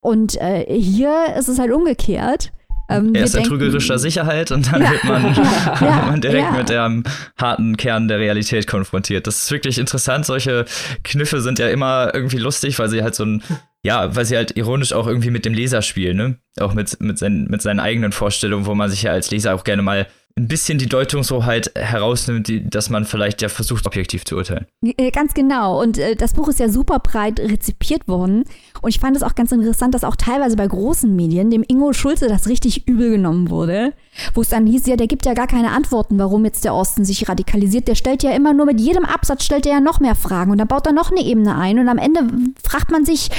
[0.00, 2.52] Und äh, hier ist es halt umgekehrt.
[2.88, 4.90] Ähm, Erst der trügerischer Sicherheit und dann ja.
[4.92, 6.56] wird, man, ja, wird man direkt ja.
[6.56, 7.02] mit dem
[7.36, 9.26] harten Kern der Realität konfrontiert.
[9.26, 10.26] Das ist wirklich interessant.
[10.26, 10.66] Solche
[11.02, 13.42] Kniffe sind ja immer irgendwie lustig, weil sie halt so ein,
[13.86, 16.38] ja, weil sie halt ironisch auch irgendwie mit dem Leser spielen, ne?
[16.58, 19.62] Auch mit, mit, seinen, mit seinen eigenen Vorstellungen, wo man sich ja als Leser auch
[19.62, 24.36] gerne mal ein bisschen die Deutungshoheit herausnimmt, die, dass man vielleicht ja versucht, objektiv zu
[24.36, 24.66] urteilen.
[25.12, 25.80] Ganz genau.
[25.80, 28.44] Und äh, das Buch ist ja super breit rezipiert worden.
[28.82, 31.94] Und ich fand es auch ganz interessant, dass auch teilweise bei großen Medien dem Ingo
[31.94, 33.94] Schulze das richtig übel genommen wurde.
[34.34, 37.06] Wo es dann hieß, ja, der gibt ja gar keine Antworten, warum jetzt der Osten
[37.06, 37.88] sich radikalisiert.
[37.88, 40.58] Der stellt ja immer nur mit jedem Absatz stellt er ja noch mehr Fragen und
[40.58, 41.78] dann baut er noch eine Ebene ein.
[41.78, 42.20] Und am Ende
[42.62, 43.30] fragt man sich,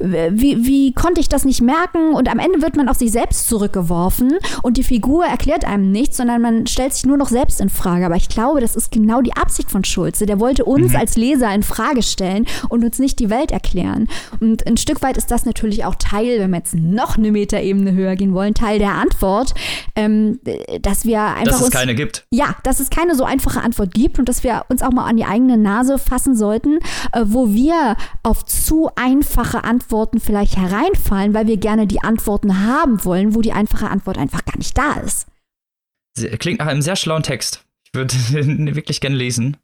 [0.00, 2.14] wie, wie konnte ich das nicht merken?
[2.14, 6.16] Und am Ende wird man auf sich selbst zurückgeworfen und die Figur erklärt einem nichts,
[6.16, 8.06] sondern man stellt sich nur noch selbst in Frage.
[8.06, 10.26] Aber ich glaube, das ist genau die Absicht von Schulze.
[10.26, 10.96] Der wollte uns mhm.
[10.96, 14.08] als Leser in Frage stellen und uns nicht die Welt erklären.
[14.40, 17.92] Und ein Stück weit ist das natürlich auch Teil, wenn wir jetzt noch eine Metaebene
[17.92, 19.54] höher gehen wollen, Teil der Antwort,
[19.96, 20.40] ähm,
[20.80, 21.44] dass wir einfach.
[21.44, 22.26] Dass es uns, keine gibt.
[22.30, 25.16] Ja, dass es keine so einfache Antwort gibt und dass wir uns auch mal an
[25.16, 26.78] die eigene Nase fassen sollten,
[27.12, 33.04] äh, wo wir auf zu einfache Antworten vielleicht hereinfallen, weil wir gerne die Antworten haben
[33.04, 35.26] wollen, wo die einfache Antwort einfach gar nicht da ist.
[36.38, 37.64] Klingt nach einem sehr schlauen Text.
[37.84, 39.56] Ich würde den wirklich gerne lesen.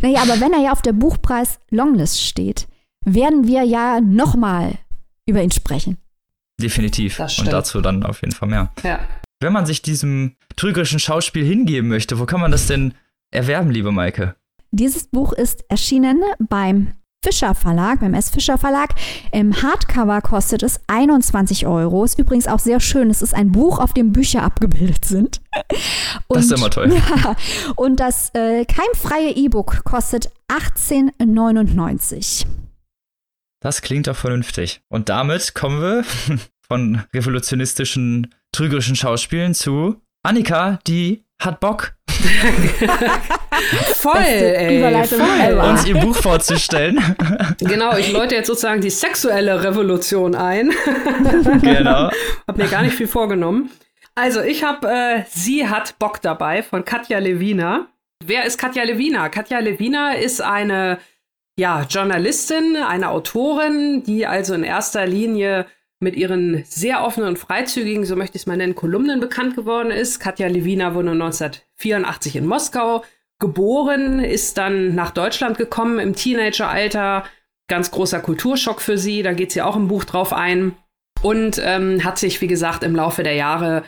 [0.00, 2.68] Naja, aber wenn er ja auf der Buchpreis Longlist steht,
[3.04, 4.78] werden wir ja nochmal
[5.26, 5.98] über ihn sprechen.
[6.60, 7.18] Definitiv.
[7.18, 8.72] Und dazu dann auf jeden Fall mehr.
[8.82, 9.00] Ja.
[9.40, 12.94] Wenn man sich diesem trügerischen Schauspiel hingeben möchte, wo kann man das denn
[13.30, 14.36] erwerben, liebe Maike?
[14.70, 16.94] Dieses Buch ist erschienen beim
[17.26, 18.30] Fischer Verlag, beim S.
[18.30, 18.90] Fischer Verlag.
[19.32, 22.04] Im Hardcover kostet es 21 Euro.
[22.04, 23.10] Ist übrigens auch sehr schön.
[23.10, 25.40] Es ist ein Buch, auf dem Bücher abgebildet sind.
[26.28, 26.86] Und, das ist immer toll.
[27.16, 27.34] Ja,
[27.74, 32.46] und das äh, keimfreie E-Book kostet 18,99.
[33.60, 34.82] Das klingt doch vernünftig.
[34.88, 36.04] Und damit kommen wir
[36.68, 41.96] von revolutionistischen, trügerischen Schauspielen zu Annika, die hat Bock.
[43.94, 45.58] Voll, ey, Überleitung voll.
[45.58, 46.98] uns ihr Buch vorzustellen.
[47.58, 50.72] Genau, ich läute jetzt sozusagen die sexuelle Revolution ein.
[51.62, 52.10] genau.
[52.46, 53.70] Hab mir gar nicht viel vorgenommen.
[54.14, 57.86] Also, ich habe äh, Sie hat Bock dabei von Katja Lewina.
[58.24, 59.28] Wer ist Katja Lewina?
[59.28, 60.98] Katja Lewina ist eine
[61.58, 65.66] ja, Journalistin, eine Autorin, die also in erster Linie
[65.98, 69.90] mit ihren sehr offenen und freizügigen, so möchte ich es mal nennen, Kolumnen bekannt geworden
[69.90, 70.20] ist.
[70.20, 73.02] Katja Lewina wurde 1984 in Moskau
[73.38, 77.24] geboren, ist dann nach Deutschland gekommen im Teenageralter.
[77.68, 80.76] Ganz großer Kulturschock für sie, da geht sie auch im Buch drauf ein.
[81.22, 83.84] Und ähm, hat sich, wie gesagt, im Laufe der Jahre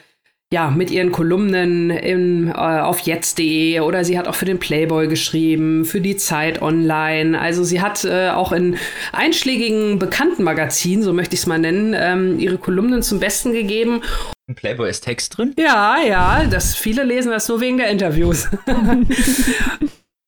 [0.52, 5.06] ja, mit ihren Kolumnen in, äh, auf jetzt.de oder sie hat auch für den Playboy
[5.06, 7.38] geschrieben, für die Zeit online.
[7.38, 8.78] Also sie hat äh, auch in
[9.12, 14.00] einschlägigen bekannten Magazinen, so möchte ich es mal nennen, ähm, ihre Kolumnen zum Besten gegeben.
[14.46, 15.54] Im Playboy ist Text drin?
[15.58, 18.48] Ja, ja, das, viele lesen das nur wegen der Interviews.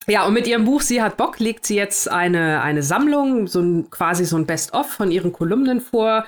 [0.07, 3.61] Ja, und mit ihrem Buch Sie hat Bock legt sie jetzt eine, eine Sammlung, so
[3.61, 6.25] ein, quasi so ein Best-of von ihren Kolumnen vor.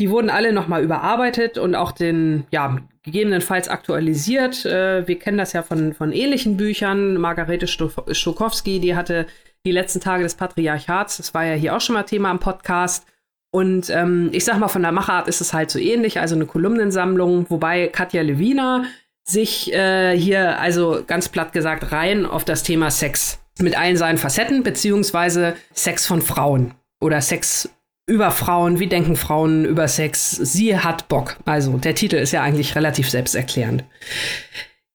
[0.00, 4.64] Die wurden alle nochmal überarbeitet und auch den, ja, gegebenenfalls aktualisiert.
[4.64, 7.16] Äh, wir kennen das ja von, von ähnlichen Büchern.
[7.16, 9.26] Margarete Stokowski, die hatte
[9.66, 13.06] die letzten Tage des Patriarchats, das war ja hier auch schon mal Thema im Podcast.
[13.50, 16.46] Und ähm, ich sag mal, von der Machart ist es halt so ähnlich, also eine
[16.46, 18.84] Kolumnensammlung, wobei Katja Lewina
[19.22, 24.18] sich äh, hier also ganz platt gesagt rein auf das Thema Sex mit allen seinen
[24.18, 27.70] Facetten, beziehungsweise Sex von Frauen oder Sex
[28.06, 31.36] über Frauen, wie denken Frauen über Sex, sie hat Bock.
[31.44, 33.84] Also der Titel ist ja eigentlich relativ selbsterklärend.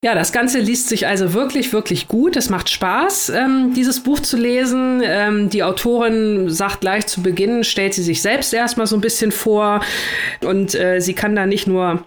[0.01, 2.37] Ja, das Ganze liest sich also wirklich, wirklich gut.
[2.37, 5.01] Es macht Spaß, ähm, dieses Buch zu lesen.
[5.03, 9.33] Ähm, die Autorin sagt gleich zu Beginn, stellt sie sich selbst erstmal so ein bisschen
[9.33, 9.81] vor
[10.41, 12.05] und äh, sie kann da nicht nur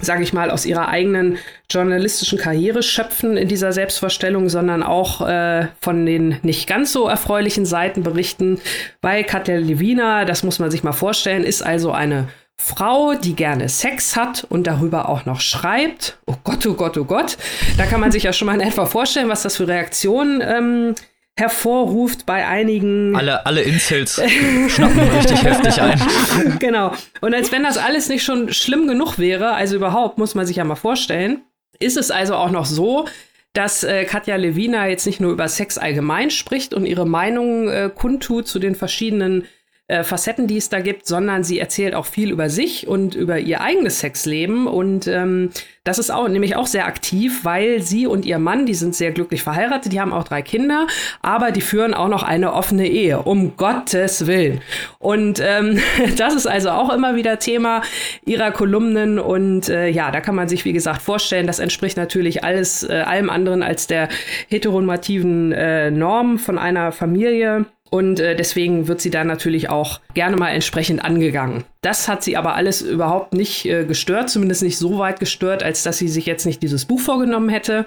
[0.00, 1.38] sage ich mal, aus ihrer eigenen
[1.70, 7.66] journalistischen Karriere schöpfen in dieser Selbstvorstellung, sondern auch äh, von den nicht ganz so erfreulichen
[7.66, 8.60] Seiten berichten.
[9.02, 12.28] Weil Katja Levina, das muss man sich mal vorstellen, ist also eine
[12.60, 16.18] Frau, die gerne Sex hat und darüber auch noch schreibt.
[16.26, 17.38] Oh Gott, oh Gott, oh Gott.
[17.78, 20.94] Da kann man sich ja schon mal in etwa vorstellen, was das für Reaktionen ähm,
[21.36, 23.16] hervorruft bei einigen.
[23.16, 24.20] Alle, alle Incels
[24.68, 26.00] schnappen richtig heftig ein.
[26.58, 26.92] Genau.
[27.20, 30.56] Und als wenn das alles nicht schon schlimm genug wäre, also überhaupt, muss man sich
[30.56, 31.42] ja mal vorstellen,
[31.78, 33.06] ist es also auch noch so,
[33.52, 37.90] dass äh, Katja Levina jetzt nicht nur über Sex allgemein spricht und ihre Meinung äh,
[37.92, 39.46] kundtut zu den verschiedenen
[39.90, 43.40] äh, Facetten, die es da gibt, sondern sie erzählt auch viel über sich und über
[43.40, 44.68] ihr eigenes Sexleben.
[44.68, 45.50] Und ähm,
[45.82, 49.10] das ist auch nämlich auch sehr aktiv, weil sie und ihr Mann, die sind sehr
[49.10, 50.86] glücklich verheiratet, die haben auch drei Kinder,
[51.22, 54.60] aber die führen auch noch eine offene Ehe, um Gottes Willen.
[54.98, 55.80] Und ähm,
[56.16, 57.82] das ist also auch immer wieder Thema
[58.24, 59.18] ihrer Kolumnen.
[59.18, 63.02] Und äh, ja, da kann man sich, wie gesagt, vorstellen, das entspricht natürlich alles äh,
[63.06, 64.08] allem anderen als der
[64.48, 67.66] heteronormativen äh, Norm von einer Familie.
[67.90, 71.64] Und äh, deswegen wird sie da natürlich auch gerne mal entsprechend angegangen.
[71.82, 75.82] Das hat sie aber alles überhaupt nicht äh, gestört, zumindest nicht so weit gestört, als
[75.82, 77.86] dass sie sich jetzt nicht dieses Buch vorgenommen hätte.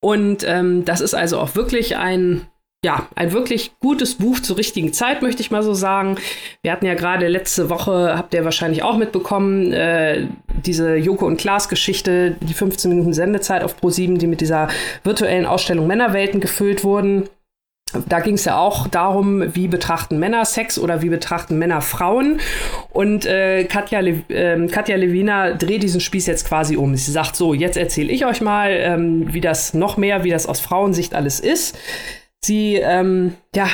[0.00, 2.46] Und ähm, das ist also auch wirklich ein,
[2.84, 6.16] ja, ein wirklich gutes Buch zur richtigen Zeit, möchte ich mal so sagen.
[6.62, 10.26] Wir hatten ja gerade letzte Woche, habt ihr wahrscheinlich auch mitbekommen, äh,
[10.64, 14.68] diese Joko und Klaas Geschichte, die 15 Minuten Sendezeit auf Pro7, die mit dieser
[15.04, 17.28] virtuellen Ausstellung Männerwelten gefüllt wurden.
[18.08, 22.40] Da ging es ja auch darum, wie betrachten Männer Sex oder wie betrachten Männer Frauen.
[22.90, 26.94] Und äh, Katja, Le äh, Katja Levina dreht diesen Spieß jetzt quasi um.
[26.96, 30.46] Sie sagt so, jetzt erzähle ich euch mal, ähm, wie das noch mehr, wie das
[30.46, 31.78] aus Frauensicht alles ist.
[32.40, 33.68] Sie ähm, ja,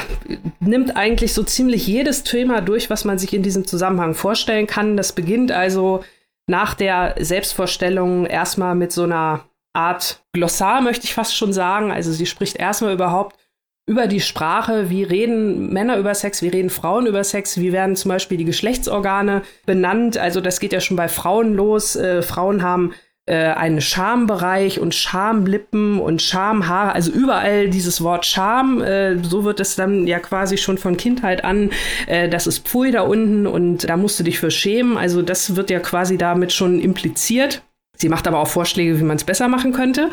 [0.60, 4.96] nimmt eigentlich so ziemlich jedes Thema durch, was man sich in diesem Zusammenhang vorstellen kann.
[4.96, 6.02] Das beginnt also
[6.46, 11.90] nach der Selbstvorstellung erstmal mit so einer Art Glossar, möchte ich fast schon sagen.
[11.90, 13.36] Also sie spricht erstmal überhaupt
[13.86, 17.96] über die Sprache, wie reden Männer über Sex, wie reden Frauen über Sex, wie werden
[17.96, 20.16] zum Beispiel die Geschlechtsorgane benannt.
[20.16, 21.94] Also das geht ja schon bei Frauen los.
[21.94, 22.94] Äh, Frauen haben
[23.26, 29.60] äh, einen Schambereich und Schamlippen und Schamhaare, also überall dieses Wort Scham, äh, so wird
[29.60, 31.70] es dann ja quasi schon von Kindheit an,
[32.06, 34.98] äh, das ist Pfui da unten und da musst du dich für schämen.
[34.98, 37.62] Also das wird ja quasi damit schon impliziert.
[37.96, 40.10] Sie macht aber auch Vorschläge, wie man es besser machen könnte.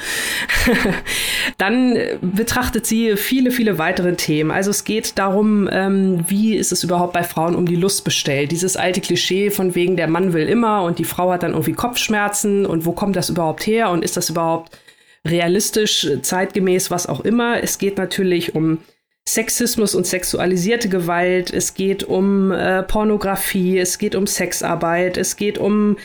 [1.58, 4.52] Dann betrachtet sie viele, viele weitere Themen.
[4.52, 8.52] Also es geht darum, ähm, wie ist es überhaupt bei Frauen um die Lust bestellt.
[8.52, 11.74] Dieses alte Klischee von wegen, der Mann will immer und die Frau hat dann irgendwie
[11.74, 14.78] Kopfschmerzen und wo kommt das überhaupt her und ist das überhaupt
[15.26, 17.64] realistisch, zeitgemäß, was auch immer.
[17.64, 18.80] Es geht natürlich um
[19.28, 21.54] Sexismus und sexualisierte Gewalt.
[21.54, 23.78] Es geht um äh, Pornografie.
[23.78, 25.18] Es geht um Sexarbeit.
[25.18, 25.98] Es geht um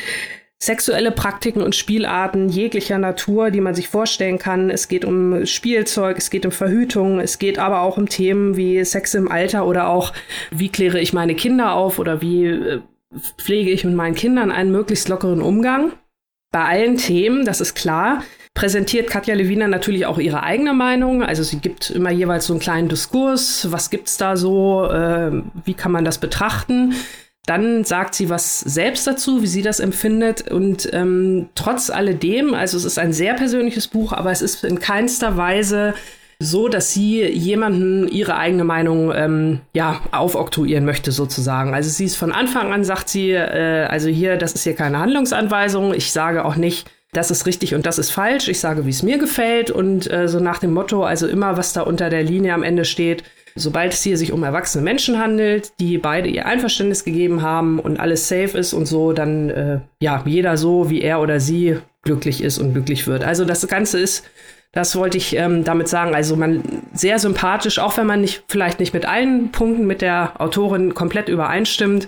[0.59, 4.71] sexuelle Praktiken und Spielarten jeglicher Natur, die man sich vorstellen kann.
[4.71, 8.83] Es geht um Spielzeug, es geht um Verhütung, es geht aber auch um Themen wie
[8.85, 10.13] Sex im Alter oder auch,
[10.51, 12.81] wie kläre ich meine Kinder auf oder wie äh,
[13.39, 15.93] pflege ich mit meinen Kindern einen möglichst lockeren Umgang.
[16.53, 18.23] Bei allen Themen, das ist klar,
[18.55, 21.23] präsentiert Katja Lewina natürlich auch ihre eigene Meinung.
[21.23, 23.71] Also sie gibt immer jeweils so einen kleinen Diskurs.
[23.71, 24.89] Was gibt's da so?
[24.91, 26.95] Äh, wie kann man das betrachten?
[27.47, 30.51] Dann sagt sie was selbst dazu, wie sie das empfindet.
[30.51, 34.81] Und ähm, trotz alledem, also es ist ein sehr persönliches Buch, aber es ist in
[34.81, 35.95] keinster Weise
[36.39, 41.73] so, dass sie jemanden ihre eigene Meinung ähm, ja aufoktroyieren möchte sozusagen.
[41.73, 44.99] Also sie ist von Anfang an sagt sie, äh, also hier, das ist hier keine
[44.99, 45.95] Handlungsanweisung.
[45.95, 48.49] Ich sage auch nicht, das ist richtig und das ist falsch.
[48.49, 51.73] Ich sage, wie es mir gefällt und äh, so nach dem Motto, also immer, was
[51.73, 53.25] da unter der Linie am Ende steht,
[53.57, 57.99] sobald es hier sich um erwachsene Menschen handelt, die beide ihr Einverständnis gegeben haben und
[57.99, 62.43] alles safe ist und so, dann äh, ja, jeder so, wie er oder sie glücklich
[62.43, 63.25] ist und glücklich wird.
[63.25, 64.25] Also das Ganze ist,
[64.73, 68.79] das wollte ich ähm, damit sagen, also man sehr sympathisch, auch wenn man nicht vielleicht
[68.79, 72.07] nicht mit allen Punkten mit der Autorin komplett übereinstimmt,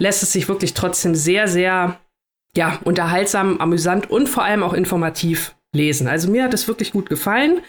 [0.00, 1.98] lässt es sich wirklich trotzdem sehr, sehr
[2.56, 6.08] ja, unterhaltsam, amüsant und vor allem auch informativ lesen.
[6.08, 7.60] Also mir hat es wirklich gut gefallen.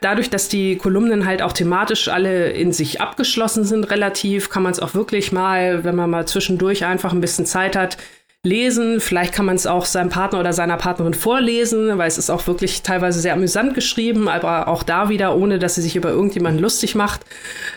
[0.00, 4.72] Dadurch, dass die Kolumnen halt auch thematisch alle in sich abgeschlossen sind, relativ, kann man
[4.72, 7.96] es auch wirklich mal, wenn man mal zwischendurch einfach ein bisschen Zeit hat,
[8.44, 9.00] lesen.
[9.00, 12.46] Vielleicht kann man es auch seinem Partner oder seiner Partnerin vorlesen, weil es ist auch
[12.46, 16.62] wirklich teilweise sehr amüsant geschrieben, aber auch da wieder, ohne dass sie sich über irgendjemanden
[16.62, 17.20] lustig macht.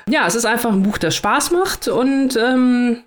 [0.07, 3.03] Ja, es ist einfach ein Buch, das Spaß macht und ähm,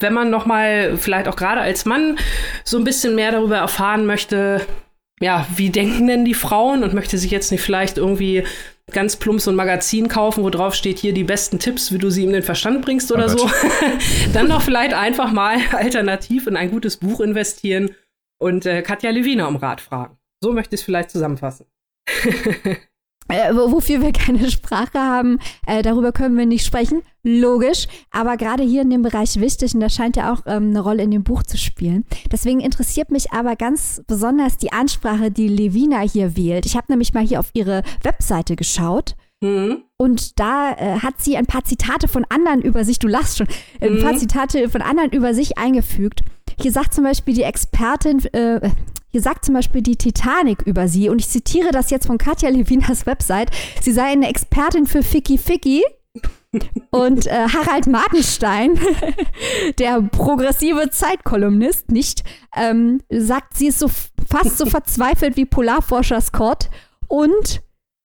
[0.00, 2.18] wenn man noch mal vielleicht auch gerade als Mann
[2.64, 4.66] so ein bisschen mehr darüber erfahren möchte,
[5.20, 8.44] ja, wie denken denn die Frauen und möchte sich jetzt nicht vielleicht irgendwie
[8.92, 12.10] ganz plump so ein Magazin kaufen, wo drauf steht, hier die besten Tipps, wie du
[12.10, 13.50] sie in den Verstand bringst oder oh so,
[14.32, 17.90] dann doch vielleicht einfach mal alternativ in ein gutes Buch investieren
[18.38, 20.18] und äh, Katja Lewina um Rat fragen.
[20.40, 21.66] So möchte ich es vielleicht zusammenfassen.
[23.28, 27.02] Äh, wofür wir keine Sprache haben, äh, darüber können wir nicht sprechen.
[27.22, 30.80] Logisch, aber gerade hier in dem Bereich wichtig und das scheint ja auch ähm, eine
[30.80, 32.04] Rolle in dem Buch zu spielen.
[32.30, 36.66] Deswegen interessiert mich aber ganz besonders die Ansprache, die Levina hier wählt.
[36.66, 39.16] Ich habe nämlich mal hier auf ihre Webseite geschaut.
[39.40, 39.82] Mhm.
[39.96, 43.48] Und da äh, hat sie ein paar Zitate von anderen über sich, du lachst schon,
[43.80, 44.18] ein paar mhm.
[44.18, 46.20] Zitate von anderen über sich eingefügt.
[46.60, 48.70] Hier sagt zum Beispiel die Expertin, äh,
[49.16, 52.50] hier sagt zum Beispiel die Titanic über sie, und ich zitiere das jetzt von Katja
[52.50, 53.50] Levinas Website,
[53.80, 55.82] sie sei eine Expertin für Ficky Ficky.
[56.90, 58.78] Und äh, Harald Martenstein,
[59.78, 66.68] der progressive Zeitkolumnist, nicht, ähm, sagt, sie ist so fast so verzweifelt wie Polarforscher Scott.
[67.08, 67.62] Und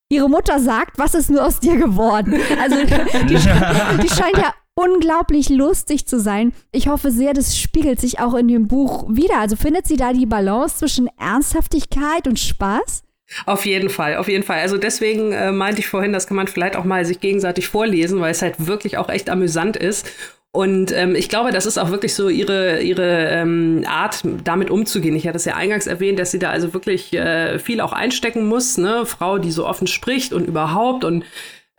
[0.08, 2.40] ihre Mutter sagt, was ist nur aus dir geworden?
[2.62, 3.36] Also die,
[4.02, 6.54] die scheint ja unglaublich lustig zu sein.
[6.72, 9.40] Ich hoffe sehr, das spiegelt sich auch in dem Buch wieder.
[9.40, 13.04] Also findet sie da die Balance zwischen Ernsthaftigkeit und Spaß?
[13.46, 14.60] Auf jeden Fall, auf jeden Fall.
[14.60, 18.20] Also deswegen äh, meinte ich vorhin, das kann man vielleicht auch mal sich gegenseitig vorlesen,
[18.20, 20.10] weil es halt wirklich auch echt amüsant ist.
[20.54, 25.16] Und ähm, ich glaube, das ist auch wirklich so ihre, ihre ähm, Art, damit umzugehen.
[25.16, 28.46] Ich hatte es ja eingangs erwähnt, dass sie da also wirklich äh, viel auch einstecken
[28.48, 28.78] muss.
[28.78, 29.06] Ne?
[29.06, 31.24] Frau, die so offen spricht und überhaupt und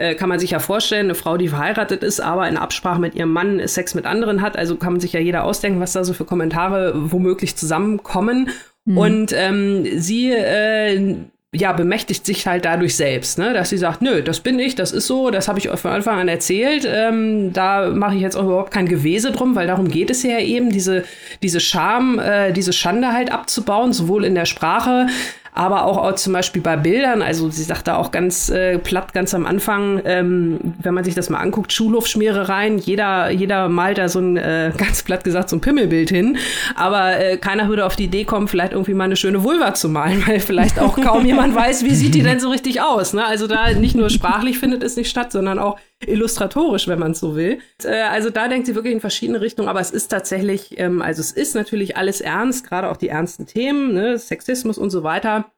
[0.03, 3.15] äh, kann man sich ja vorstellen, eine Frau, die verheiratet ist, aber in Absprache mit
[3.15, 4.57] ihrem Mann Sex mit anderen hat.
[4.57, 8.51] Also kann man sich ja jeder ausdenken, was da so für Kommentare womöglich zusammenkommen.
[8.85, 8.99] Mhm.
[8.99, 11.17] Und ähm, sie äh,
[11.55, 13.53] ja, bemächtigt sich halt dadurch selbst, ne?
[13.53, 15.91] dass sie sagt, nö, das bin ich, das ist so, das habe ich euch von
[15.91, 19.89] Anfang an erzählt, ähm, da mache ich jetzt auch überhaupt kein Gewese drum, weil darum
[19.89, 21.05] geht es ja eben, diese,
[21.43, 25.09] diese Scham, äh, diese Schande halt abzubauen, sowohl in der Sprache
[25.55, 27.21] aber auch, auch zum Beispiel bei Bildern.
[27.21, 31.15] Also sie sagt da auch ganz äh, platt, ganz am Anfang, ähm, wenn man sich
[31.15, 35.57] das mal anguckt, Schulhofschmierereien, jeder, jeder malt da so ein, äh, ganz platt gesagt, so
[35.57, 36.39] ein Pimmelbild hin.
[36.75, 39.91] Aber äh, keiner würde auf die Idee kommen, vielleicht irgendwie mal eine schöne Vulva zu
[39.91, 43.13] malen, weil vielleicht auch kaum jemand weiß, wie sieht die denn so richtig aus.
[43.13, 43.25] Ne?
[43.25, 47.21] Also da nicht nur sprachlich findet es nicht statt, sondern auch illustratorisch, wenn man es
[47.21, 47.61] so will.
[47.85, 51.21] Äh, also da denkt sie wirklich in verschiedene Richtungen, aber es ist tatsächlich, ähm, also
[51.21, 55.53] es ist natürlich alles ernst, gerade auch die ernsten Themen, ne, Sexismus und so weiter.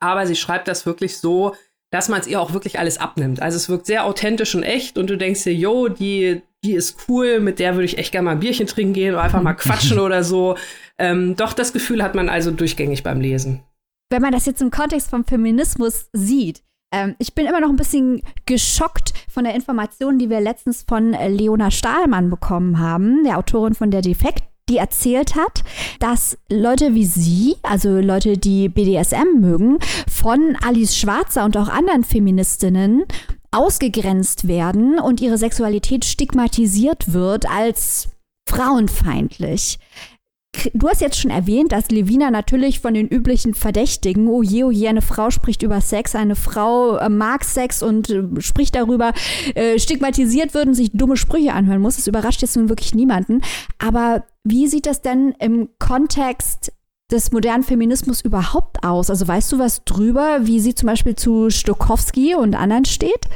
[0.00, 1.54] Aber sie schreibt das wirklich so,
[1.92, 3.40] dass man es ihr auch wirklich alles abnimmt.
[3.42, 6.96] Also es wirkt sehr authentisch und echt und du denkst dir, yo, die, die ist
[7.08, 9.52] cool, mit der würde ich echt gerne mal ein Bierchen trinken gehen oder einfach mal
[9.54, 10.56] quatschen oder so.
[10.98, 13.62] Ähm, doch das Gefühl hat man also durchgängig beim Lesen.
[14.10, 16.62] Wenn man das jetzt im Kontext vom Feminismus sieht,
[16.92, 21.14] ähm, ich bin immer noch ein bisschen geschockt von der Information, die wir letztens von
[21.14, 25.64] äh, Leona Stahlmann bekommen haben, der Autorin von Der Defekt, die erzählt hat,
[25.98, 29.78] dass Leute wie sie, also Leute, die BDSM mögen,
[30.08, 33.04] von Alice Schwarzer und auch anderen Feministinnen
[33.50, 38.08] ausgegrenzt werden und ihre Sexualität stigmatisiert wird als
[38.48, 39.78] frauenfeindlich.
[40.74, 44.70] Du hast jetzt schon erwähnt, dass Levina natürlich von den üblichen Verdächtigen, oh je, oh
[44.70, 49.12] je, eine Frau spricht über Sex, eine Frau äh, mag Sex und äh, spricht darüber,
[49.54, 51.96] äh, stigmatisiert wird und sich dumme Sprüche anhören muss.
[51.96, 53.40] Das überrascht jetzt nun wirklich niemanden.
[53.78, 56.72] Aber wie sieht das denn im Kontext
[57.10, 59.08] des modernen Feminismus überhaupt aus?
[59.08, 63.26] Also weißt du was drüber, wie sie zum Beispiel zu Stokowski und anderen steht?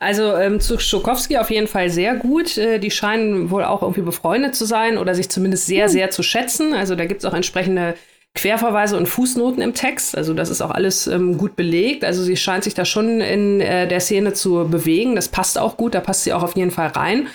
[0.00, 2.56] Also ähm, zu Schokowski auf jeden Fall sehr gut.
[2.58, 5.92] Äh, die scheinen wohl auch irgendwie befreundet zu sein oder sich zumindest sehr, hm.
[5.92, 6.74] sehr zu schätzen.
[6.74, 7.94] Also da gibt es auch entsprechende
[8.34, 10.16] Querverweise und Fußnoten im Text.
[10.16, 12.04] Also das ist auch alles ähm, gut belegt.
[12.04, 15.16] Also sie scheint sich da schon in äh, der Szene zu bewegen.
[15.16, 17.26] Das passt auch gut, da passt sie auch auf jeden Fall rein.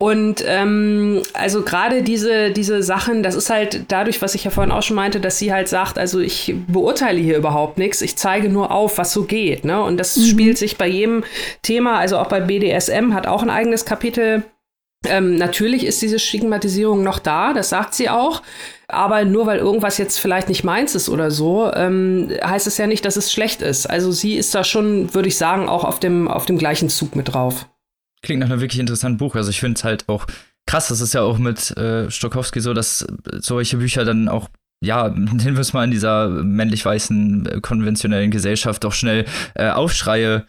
[0.00, 4.72] Und ähm, also gerade diese, diese Sachen, das ist halt dadurch, was ich ja vorhin
[4.72, 8.48] auch schon meinte, dass sie halt sagt, also ich beurteile hier überhaupt nichts, ich zeige
[8.48, 9.64] nur auf, was so geht.
[9.64, 9.80] Ne?
[9.80, 10.24] Und das mhm.
[10.24, 11.22] spielt sich bei jedem
[11.62, 14.42] Thema, also auch bei BDSM hat auch ein eigenes Kapitel.
[15.06, 18.42] Ähm, natürlich ist diese Stigmatisierung noch da, das sagt sie auch.
[18.88, 22.86] Aber nur weil irgendwas jetzt vielleicht nicht meins ist oder so, ähm, heißt es ja
[22.86, 23.86] nicht, dass es schlecht ist.
[23.86, 27.16] Also sie ist da schon, würde ich sagen, auch auf dem, auf dem gleichen Zug
[27.16, 27.66] mit drauf.
[28.24, 29.36] Klingt nach einem wirklich interessanten Buch.
[29.36, 30.26] Also ich finde es halt auch
[30.66, 34.48] krass, das ist ja auch mit äh, Stokowski so, dass solche Bücher dann auch
[34.82, 40.46] ja, nennen wir es mal in dieser männlich-weißen äh, konventionellen Gesellschaft doch schnell äh, Aufschreie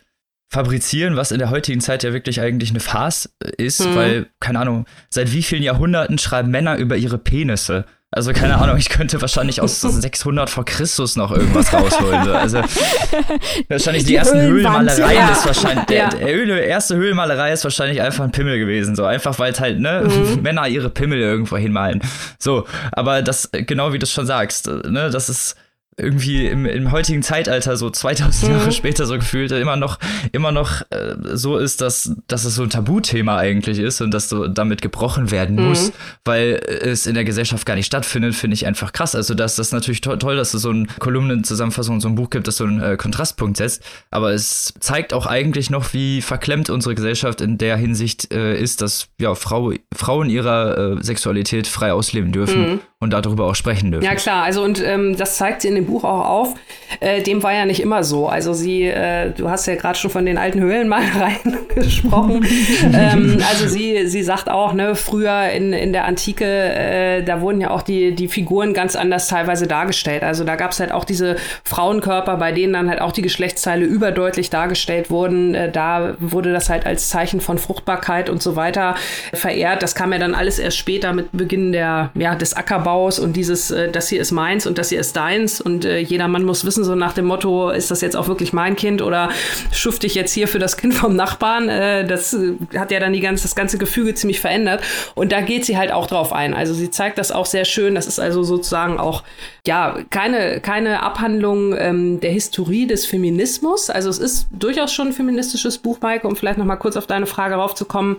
[0.51, 3.95] fabrizieren, was in der heutigen Zeit ja wirklich eigentlich eine Farce ist, mhm.
[3.95, 7.85] weil, keine Ahnung, seit wie vielen Jahrhunderten schreiben Männer über ihre Penisse?
[8.15, 12.29] Also keine Ahnung, ich könnte wahrscheinlich aus 600 vor Christus noch irgendwas rausholen.
[12.29, 12.59] Also
[13.67, 15.31] wahrscheinlich die, die ersten Höhlenmalereien ja.
[15.31, 19.53] ist wahrscheinlich der, der, erste Höhlenmalerei ist wahrscheinlich einfach ein Pimmel gewesen, so einfach weil
[19.59, 20.41] halt ne mhm.
[20.41, 22.01] Männer ihre Pimmel irgendwo hinmalen.
[22.39, 25.57] So, aber das genau wie du schon sagst, ne, das ist
[25.97, 28.57] irgendwie im, im heutigen Zeitalter, so 2000 mhm.
[28.57, 29.97] Jahre später so gefühlt, immer noch,
[30.33, 34.27] immer noch äh, so ist, dass, dass es so ein Tabuthema eigentlich ist und dass
[34.27, 35.69] so damit gebrochen werden mhm.
[35.69, 35.93] muss,
[36.25, 39.15] weil es in der Gesellschaft gar nicht stattfindet, finde ich einfach krass.
[39.15, 42.47] Also, dass das natürlich to toll, dass es so ein Kolumnenzusammenfassung, so ein Buch gibt,
[42.47, 43.81] das so einen äh, Kontrastpunkt setzt,
[44.11, 48.81] aber es zeigt auch eigentlich noch, wie verklemmt unsere Gesellschaft in der Hinsicht äh, ist,
[48.81, 52.79] dass ja Frau, Frauen ihrer äh, Sexualität frei ausleben dürfen mhm.
[52.99, 54.03] und darüber auch sprechen dürfen.
[54.03, 56.53] Ja, klar, also und ähm, das zeigt sie in dem Buch auch auf.
[56.99, 58.27] Äh, dem war ja nicht immer so.
[58.27, 62.45] Also sie, äh, du hast ja gerade schon von den alten Höhlenmalereien gesprochen.
[62.93, 67.61] ähm, also sie, sie sagt auch, ne, früher in, in der Antike, äh, da wurden
[67.61, 70.23] ja auch die, die Figuren ganz anders teilweise dargestellt.
[70.23, 73.85] Also da gab es halt auch diese Frauenkörper, bei denen dann halt auch die Geschlechtsteile
[73.85, 75.55] überdeutlich dargestellt wurden.
[75.55, 78.95] Äh, da wurde das halt als Zeichen von Fruchtbarkeit und so weiter
[79.33, 79.83] verehrt.
[79.83, 83.71] Das kam ja dann alles erst später mit Beginn der, ja, des Ackerbaus und dieses,
[83.71, 86.45] äh, das hier ist meins und das hier ist deins und und äh, jeder Mann
[86.45, 89.29] muss wissen, so nach dem Motto, ist das jetzt auch wirklich mein Kind oder
[89.73, 91.67] schufte ich jetzt hier für das Kind vom Nachbarn?
[91.67, 94.81] Äh, das äh, hat ja dann die ganze, das ganze Gefüge ziemlich verändert.
[95.15, 96.53] Und da geht sie halt auch drauf ein.
[96.53, 97.93] Also sie zeigt das auch sehr schön.
[97.93, 99.23] Das ist also sozusagen auch,
[99.67, 103.89] ja, keine, keine Abhandlung ähm, der Historie des Feminismus.
[103.89, 107.05] Also es ist durchaus schon ein feministisches Buch, Maike, um vielleicht noch mal kurz auf
[107.05, 108.17] deine Frage raufzukommen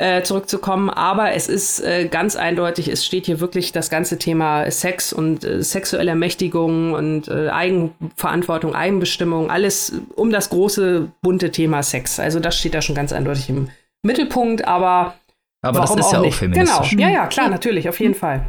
[0.00, 0.88] äh, zurückzukommen.
[0.88, 5.44] Aber es ist äh, ganz eindeutig, es steht hier wirklich das ganze Thema Sex und
[5.44, 12.18] äh, sexuelle Ermächtigung und äh, Eigenverantwortung, Eigenbestimmung, alles um das große bunte Thema Sex.
[12.18, 13.68] Also das steht da schon ganz eindeutig im
[14.02, 15.14] Mittelpunkt, aber
[15.62, 16.90] aber das ist ja auch feministisch.
[16.90, 18.46] Genau, ja, ja, klar, natürlich, auf jeden Fall.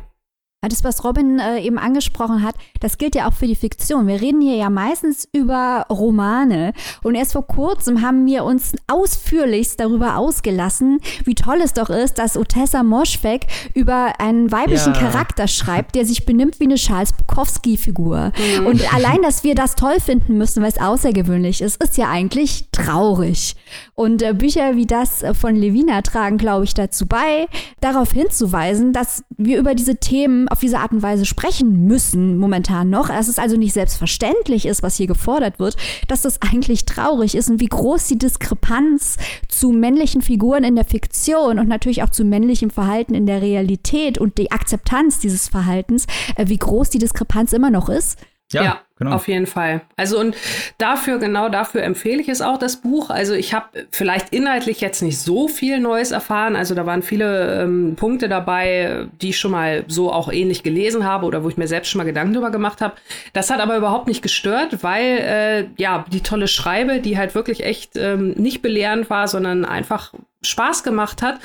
[0.69, 4.05] Das, was Robin äh, eben angesprochen hat, das gilt ja auch für die Fiktion.
[4.05, 6.73] Wir reden hier ja meistens über Romane.
[7.01, 12.19] Und erst vor kurzem haben wir uns ausführlichst darüber ausgelassen, wie toll es doch ist,
[12.19, 14.99] dass Otessa Moschweg über einen weiblichen ja.
[14.99, 18.31] Charakter schreibt, der sich benimmt wie eine Charles Bukowski-Figur.
[18.59, 18.67] Mhm.
[18.67, 22.67] Und allein, dass wir das toll finden müssen, weil es außergewöhnlich ist, ist ja eigentlich
[22.71, 23.55] traurig.
[23.95, 27.47] Und äh, Bücher wie das von Levina tragen, glaube ich, dazu bei,
[27.79, 32.89] darauf hinzuweisen, dass wir über diese Themen auf diese Art und Weise sprechen müssen, momentan
[32.89, 33.07] noch.
[33.07, 35.77] Dass es also nicht selbstverständlich ist, was hier gefordert wird,
[36.07, 40.85] dass das eigentlich traurig ist und wie groß die Diskrepanz zu männlichen Figuren in der
[40.85, 46.05] Fiktion und natürlich auch zu männlichem Verhalten in der Realität und die Akzeptanz dieses Verhaltens,
[46.35, 48.19] äh, wie groß die Diskrepanz immer noch ist.
[48.51, 49.15] Ja, ja genau.
[49.15, 49.81] auf jeden Fall.
[49.97, 50.35] Also und
[50.77, 53.09] dafür, genau dafür empfehle ich es auch, das Buch.
[53.09, 56.55] Also ich habe vielleicht inhaltlich jetzt nicht so viel Neues erfahren.
[56.55, 61.05] Also da waren viele ähm, Punkte dabei, die ich schon mal so auch ähnlich gelesen
[61.05, 62.95] habe oder wo ich mir selbst schon mal Gedanken drüber gemacht habe.
[63.33, 67.63] Das hat aber überhaupt nicht gestört, weil äh, ja, die tolle Schreibe, die halt wirklich
[67.63, 71.39] echt ähm, nicht belehrend war, sondern einfach Spaß gemacht hat.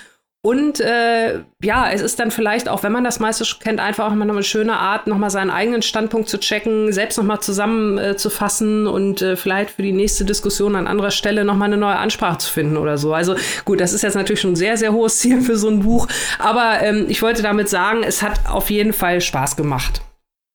[0.47, 4.15] Und äh, ja, es ist dann vielleicht auch, wenn man das meiste kennt, einfach auch
[4.15, 9.23] mal eine schöne Art, nochmal seinen eigenen Standpunkt zu checken, selbst nochmal zusammenzufassen äh, und
[9.23, 12.77] äh, vielleicht für die nächste Diskussion an anderer Stelle nochmal eine neue Ansprache zu finden
[12.77, 13.13] oder so.
[13.13, 13.35] Also
[13.65, 16.07] gut, das ist jetzt natürlich schon ein sehr, sehr hohes Ziel für so ein Buch.
[16.39, 20.01] Aber ähm, ich wollte damit sagen, es hat auf jeden Fall Spaß gemacht.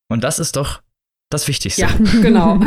[0.07, 0.79] Und das ist doch
[1.29, 1.81] das Wichtigste.
[1.81, 1.89] Ja,
[2.21, 2.61] genau.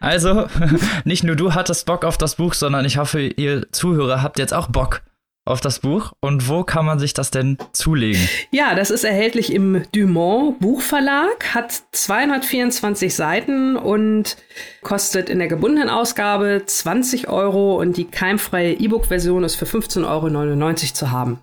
[0.00, 0.46] also,
[1.04, 4.54] nicht nur du hattest Bock auf das Buch, sondern ich hoffe, ihr Zuhörer habt jetzt
[4.54, 5.02] auch Bock
[5.44, 8.28] auf das Buch und wo kann man sich das denn zulegen?
[8.50, 14.36] Ja, das ist erhältlich im Dumont Buchverlag, hat 224 Seiten und
[14.82, 20.74] kostet in der gebundenen Ausgabe 20 Euro und die keimfreie E-Book-Version ist für 15,99 Euro
[20.94, 21.40] zu haben.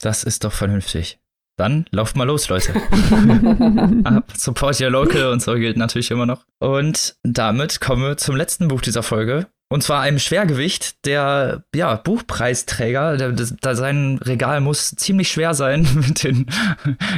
[0.00, 1.18] Das ist doch vernünftig.
[1.56, 2.72] Dann lauft mal los, Leute.
[4.36, 6.44] Support your local und so gilt natürlich immer noch.
[6.58, 9.46] Und damit kommen wir zum letzten Buch dieser Folge.
[9.70, 15.54] Und zwar einem Schwergewicht, der ja, Buchpreisträger, der, der, der, sein Regal muss ziemlich schwer
[15.54, 16.46] sein mit den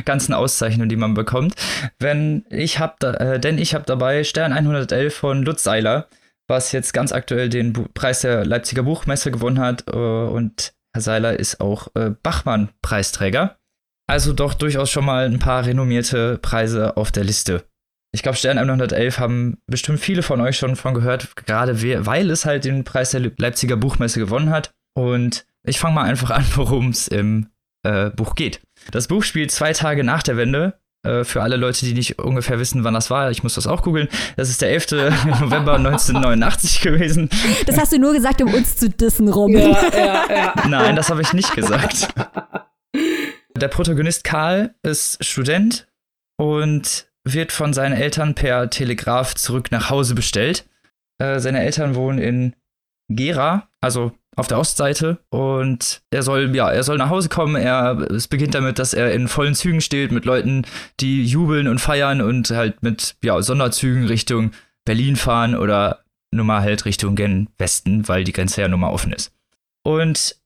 [0.04, 1.54] ganzen Auszeichnungen, die man bekommt.
[1.98, 6.08] Wenn ich hab da, äh, denn ich habe dabei Stern 111 von Lutz Seiler,
[6.48, 9.84] was jetzt ganz aktuell den Bu Preis der Leipziger Buchmesse gewonnen hat.
[9.88, 13.58] Äh, und Herr Seiler ist auch äh, Bachmann-Preisträger.
[14.08, 17.64] Also doch durchaus schon mal ein paar renommierte Preise auf der Liste.
[18.12, 22.46] Ich glaube, Stern 111 haben bestimmt viele von euch schon von gehört, gerade weil es
[22.46, 24.72] halt den Preis der Leipziger Buchmesse gewonnen hat.
[24.94, 27.48] Und ich fange mal einfach an, worum es im
[27.82, 28.60] äh, Buch geht.
[28.90, 30.78] Das Buch spielt zwei Tage nach der Wende.
[31.06, 33.82] Äh, für alle Leute, die nicht ungefähr wissen, wann das war, ich muss das auch
[33.82, 34.08] googeln.
[34.36, 34.90] Das ist der 11.
[35.40, 37.28] November 1989 gewesen.
[37.66, 39.52] Das hast du nur gesagt, um uns zu dissen, Rom.
[39.52, 40.54] Ja, ja, ja.
[40.68, 42.08] Nein, das habe ich nicht gesagt.
[43.56, 45.86] Der Protagonist Karl ist Student
[46.38, 50.64] und wird von seinen Eltern per Telegraph zurück nach Hause bestellt.
[51.18, 52.54] Äh, seine Eltern wohnen in
[53.08, 57.56] Gera, also auf der Ostseite und er soll ja, er soll nach Hause kommen.
[57.56, 60.66] Er es beginnt damit, dass er in vollen Zügen steht mit Leuten,
[61.00, 64.52] die jubeln und feiern und halt mit ja, Sonderzügen Richtung
[64.84, 68.90] Berlin fahren oder nun mal halt Richtung gen Westen, weil die Grenze ja nun mal
[68.90, 69.32] offen ist.
[69.82, 70.36] Und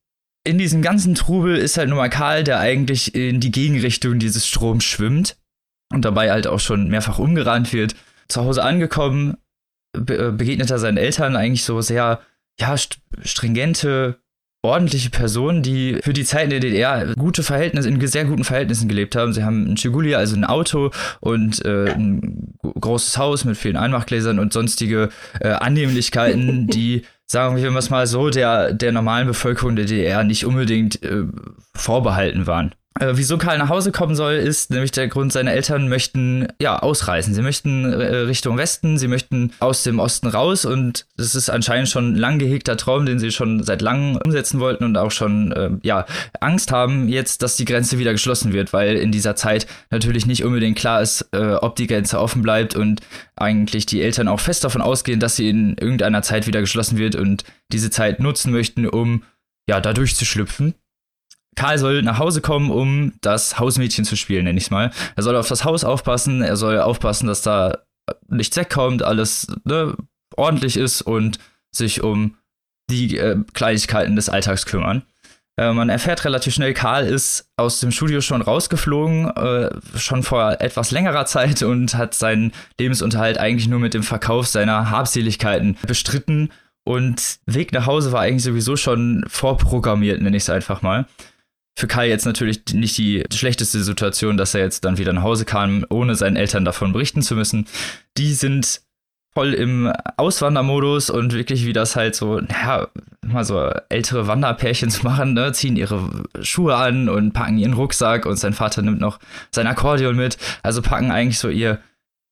[0.45, 4.47] in diesem ganzen Trubel ist halt nur mal Karl, der eigentlich in die Gegenrichtung dieses
[4.47, 5.37] Stroms schwimmt
[5.93, 7.95] und dabei halt auch schon mehrfach umgerannt wird.
[8.29, 9.37] Zu Hause angekommen,
[9.93, 12.21] be äh, begegnet er seinen Eltern eigentlich so sehr,
[12.59, 14.21] ja, st stringente,
[14.63, 18.89] ordentliche Personen, die für die Zeit in der DDR gute Verhältnisse, in sehr guten Verhältnissen
[18.89, 19.33] gelebt haben.
[19.33, 24.39] Sie haben ein Chiguli, also ein Auto und äh, ein großes Haus mit vielen Einmachgläsern
[24.39, 25.09] und sonstige
[25.41, 31.03] äh, Annehmlichkeiten, die sagen wir mal so, der, der normalen Bevölkerung der DDR nicht unbedingt
[31.03, 31.25] äh,
[31.75, 32.75] vorbehalten waren.
[33.01, 36.79] Äh, wieso Karl nach Hause kommen soll, ist nämlich der Grund, seine Eltern möchten ja
[36.79, 37.33] ausreisen.
[37.33, 41.89] Sie möchten äh, Richtung Westen, sie möchten aus dem Osten raus und das ist anscheinend
[41.89, 45.51] schon ein lang gehegter Traum, den sie schon seit langem umsetzen wollten und auch schon
[45.53, 46.05] äh, ja
[46.41, 50.45] Angst haben jetzt, dass die Grenze wieder geschlossen wird, weil in dieser Zeit natürlich nicht
[50.45, 53.01] unbedingt klar ist, äh, ob die Grenze offen bleibt und
[53.35, 57.17] eigentlich die Eltern auch fest davon ausgehen, dass sie in irgendeiner Zeit wieder geschlossen wird
[57.17, 59.23] und diese Zeit nutzen möchten, um
[59.67, 60.75] ja da durchzuschlüpfen.
[61.57, 64.91] Karl soll nach Hause kommen, um das Hausmädchen zu spielen, nenne ich es mal.
[65.17, 67.79] Er soll auf das Haus aufpassen, er soll aufpassen, dass da
[68.29, 69.95] nichts wegkommt, alles ne,
[70.37, 71.39] ordentlich ist und
[71.73, 72.37] sich um
[72.91, 75.03] die äh, Kleinigkeiten des Alltags kümmern.
[75.57, 80.61] Äh, man erfährt relativ schnell, Karl ist aus dem Studio schon rausgeflogen, äh, schon vor
[80.61, 86.51] etwas längerer Zeit und hat seinen Lebensunterhalt eigentlich nur mit dem Verkauf seiner Habseligkeiten bestritten.
[86.85, 91.07] Und Weg nach Hause war eigentlich sowieso schon vorprogrammiert, nenne ich es einfach mal
[91.77, 95.45] für Kai jetzt natürlich nicht die schlechteste Situation, dass er jetzt dann wieder nach Hause
[95.45, 97.67] kam, ohne seinen Eltern davon berichten zu müssen.
[98.17, 98.83] Die sind
[99.33, 102.89] voll im Auswandermodus und wirklich wie das halt so, ja,
[103.25, 108.27] mal so ältere Wanderpärchen zu machen, ne, ziehen ihre Schuhe an und packen ihren Rucksack
[108.27, 110.37] und sein Vater nimmt noch sein Akkordeon mit.
[110.63, 111.79] Also packen eigentlich so ihr,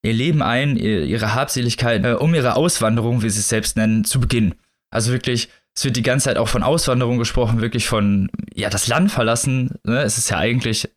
[0.03, 4.05] ihr Leben ein, ihr, ihre Habseligkeit, äh, um ihre Auswanderung, wie sie es selbst nennen,
[4.05, 4.55] zu beginnen.
[4.91, 5.49] Also wirklich
[5.79, 9.79] es wird die ganze Zeit auch von Auswanderung gesprochen, wirklich von, ja, das Land verlassen.
[9.85, 10.03] Ne?
[10.03, 10.91] Es ist ja eigentlich,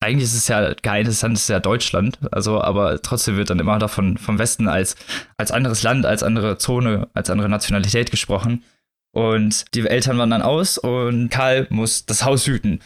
[0.00, 2.18] eigentlich ist es ja kein Land, es ist ja Deutschland.
[2.32, 4.96] Also, aber trotzdem wird dann immer davon vom Westen als,
[5.36, 8.64] als anderes Land, als andere Zone, als andere Nationalität gesprochen.
[9.12, 12.80] Und die Eltern wandern aus und Karl muss das Haus hüten.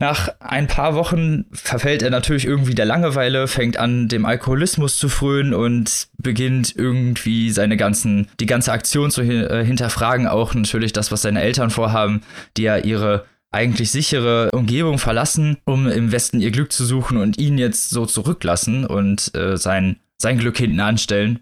[0.00, 5.10] Nach ein paar Wochen verfällt er natürlich irgendwie der Langeweile, fängt an, dem Alkoholismus zu
[5.10, 11.12] frönen und beginnt irgendwie seine ganzen, die ganze Aktion zu äh, hinterfragen, auch natürlich das,
[11.12, 12.22] was seine Eltern vorhaben,
[12.56, 17.38] die ja ihre eigentlich sichere Umgebung verlassen, um im Westen ihr Glück zu suchen und
[17.38, 21.40] ihn jetzt so zurücklassen und äh, sein, sein Glück hinten anstellen.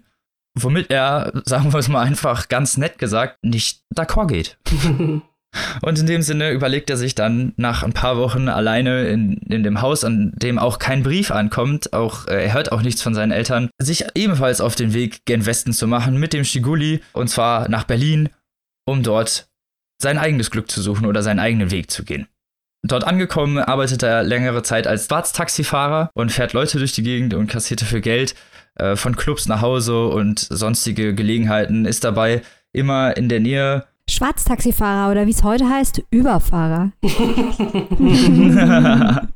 [0.53, 4.57] Womit er, sagen wir es mal einfach ganz nett gesagt, nicht d'accord geht.
[5.81, 9.63] Und in dem Sinne überlegt er sich dann nach ein paar Wochen alleine in, in
[9.63, 13.15] dem Haus, an dem auch kein Brief ankommt, auch äh, er hört auch nichts von
[13.15, 17.29] seinen Eltern, sich ebenfalls auf den Weg gen Westen zu machen mit dem Shiguli und
[17.29, 18.29] zwar nach Berlin,
[18.85, 19.47] um dort
[20.01, 22.27] sein eigenes Glück zu suchen oder seinen eigenen Weg zu gehen.
[22.87, 27.47] Dort angekommen arbeitet er längere Zeit als Schwarztaxifahrer und fährt Leute durch die Gegend und
[27.47, 28.35] kassierte für Geld
[28.75, 32.41] äh, von Clubs nach Hause und sonstige Gelegenheiten, ist dabei
[32.71, 36.91] immer in der Nähe Schwarztaxifahrer oder wie es heute heißt, Überfahrer.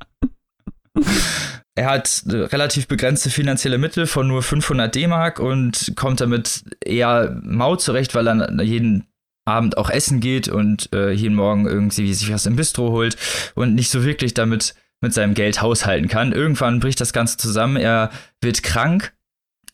[1.75, 7.75] er hat relativ begrenzte finanzielle Mittel von nur 500 D-Mark und kommt damit eher mau
[7.75, 9.07] zurecht, weil er jeden
[9.45, 13.17] Abend auch essen geht und äh, jeden Morgen irgendwie sich was im Bistro holt
[13.55, 16.31] und nicht so wirklich damit mit seinem Geld haushalten kann.
[16.31, 18.09] Irgendwann bricht das Ganze zusammen, er
[18.41, 19.13] wird krank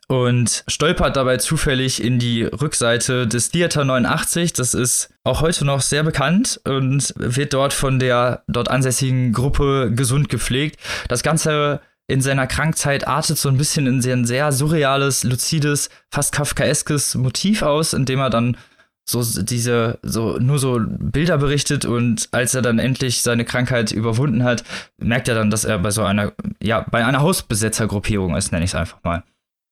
[0.09, 4.53] und stolpert dabei zufällig in die Rückseite des Theater 89.
[4.53, 9.91] Das ist auch heute noch sehr bekannt und wird dort von der dort ansässigen Gruppe
[9.93, 10.79] gesund gepflegt.
[11.07, 16.33] Das Ganze in seiner Krankzeit artet so ein bisschen in ein sehr surreales, luzides, fast
[16.33, 18.57] kafkaeskes Motiv aus, indem er dann
[19.07, 24.43] so diese, so nur so Bilder berichtet und als er dann endlich seine Krankheit überwunden
[24.43, 24.63] hat,
[24.97, 28.71] merkt er dann, dass er bei so einer, ja, bei einer Hausbesetzergruppierung ist, nenne ich
[28.71, 29.23] es einfach mal.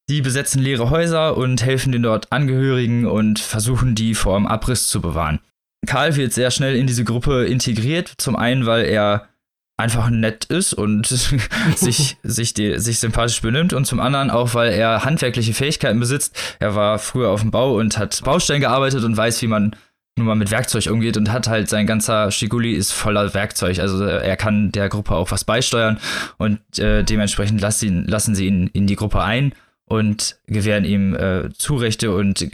[0.09, 4.87] Die besetzen leere Häuser und helfen den dort Angehörigen und versuchen, die vor dem Abriss
[4.87, 5.39] zu bewahren.
[5.85, 9.27] Karl wird sehr schnell in diese Gruppe integriert, zum einen, weil er
[9.75, 11.07] einfach nett ist und
[11.75, 16.35] sich, sich, die, sich sympathisch benimmt und zum anderen auch, weil er handwerkliche Fähigkeiten besitzt.
[16.59, 19.75] Er war früher auf dem Bau und hat Baustellen gearbeitet und weiß, wie man
[20.17, 23.77] nun mal mit Werkzeug umgeht und hat halt sein ganzer Shiguli ist voller Werkzeug.
[23.79, 25.99] Also er kann der Gruppe auch was beisteuern
[26.37, 29.53] und äh, dementsprechend lassen, lassen sie ihn in die Gruppe ein
[29.87, 32.47] und gewähren ihm äh, Zurechte und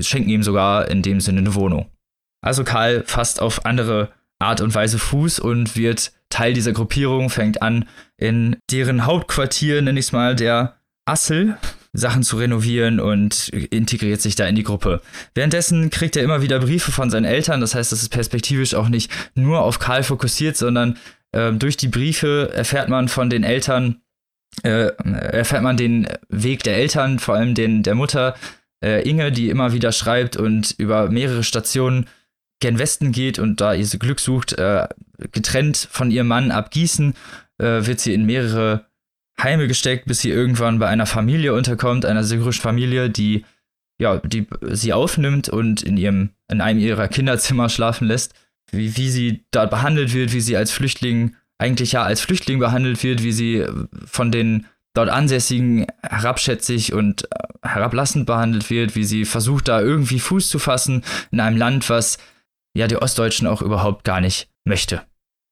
[0.00, 1.86] schenken ihm sogar in dem Sinne eine Wohnung.
[2.42, 7.62] Also Karl fasst auf andere Art und Weise Fuß und wird Teil dieser Gruppierung, fängt
[7.62, 11.56] an, in deren Hauptquartier, nenne ich es mal, der Assel,
[11.92, 15.02] Sachen zu renovieren und integriert sich da in die Gruppe.
[15.34, 18.88] Währenddessen kriegt er immer wieder Briefe von seinen Eltern, das heißt, das ist perspektivisch auch
[18.88, 20.98] nicht nur auf Karl fokussiert, sondern
[21.32, 24.00] äh, durch die Briefe erfährt man von den Eltern,
[24.62, 28.34] äh, erfährt man den Weg der Eltern, vor allem den der Mutter
[28.84, 32.06] äh, Inge, die immer wieder schreibt und über mehrere Stationen
[32.60, 34.86] gen Westen geht und da ihr Glück sucht, äh,
[35.32, 37.14] getrennt von ihrem Mann ab Gießen,
[37.58, 38.86] äh, wird sie in mehrere
[39.40, 43.44] Heime gesteckt, bis sie irgendwann bei einer Familie unterkommt, einer syrischen Familie, die
[44.00, 48.34] ja, die sie aufnimmt und in ihrem, in einem ihrer Kinderzimmer schlafen lässt.
[48.72, 53.02] Wie, wie sie dort behandelt wird, wie sie als Flüchtling, eigentlich ja als Flüchtling behandelt
[53.02, 53.66] wird, wie sie
[54.06, 60.18] von den dort Ansässigen herabschätzig und äh, herablassend behandelt wird, wie sie versucht, da irgendwie
[60.18, 62.18] Fuß zu fassen in einem Land, was
[62.74, 65.02] ja die Ostdeutschen auch überhaupt gar nicht möchte.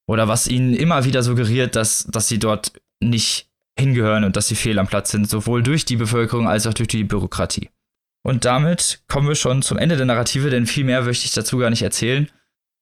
[0.08, 3.48] Oder was ihnen immer wieder suggeriert, dass, dass sie dort nicht
[3.78, 6.88] hingehören und dass sie fehl am Platz sind, sowohl durch die Bevölkerung als auch durch
[6.88, 7.68] die Bürokratie.
[8.24, 11.58] Und damit kommen wir schon zum Ende der Narrative, denn viel mehr möchte ich dazu
[11.58, 12.28] gar nicht erzählen.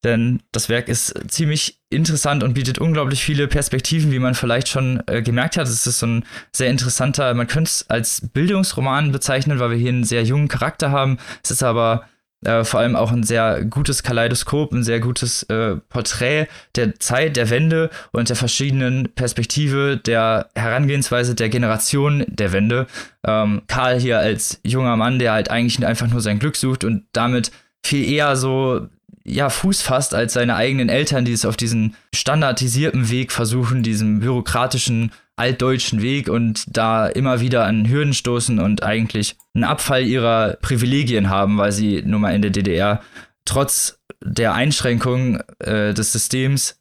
[0.05, 5.03] Denn das Werk ist ziemlich interessant und bietet unglaublich viele Perspektiven, wie man vielleicht schon
[5.07, 5.67] äh, gemerkt hat.
[5.67, 9.89] Es ist so ein sehr interessanter, man könnte es als Bildungsroman bezeichnen, weil wir hier
[9.89, 11.19] einen sehr jungen Charakter haben.
[11.43, 12.07] Es ist aber
[12.45, 17.37] äh, vor allem auch ein sehr gutes Kaleidoskop, ein sehr gutes äh, Porträt der Zeit,
[17.37, 22.87] der Wende und der verschiedenen Perspektive, der Herangehensweise der Generation der Wende.
[23.27, 27.05] Ähm, Karl hier als junger Mann, der halt eigentlich einfach nur sein Glück sucht und
[27.13, 27.51] damit
[27.85, 28.87] viel eher so
[29.25, 34.21] ja, Fuß fasst als seine eigenen Eltern, die es auf diesen standardisierten Weg versuchen, diesem
[34.21, 40.57] bürokratischen altdeutschen Weg und da immer wieder an Hürden stoßen und eigentlich einen Abfall ihrer
[40.63, 43.03] Privilegien haben, weil sie nun mal in der DDR
[43.45, 46.81] trotz der Einschränkungen äh, des Systems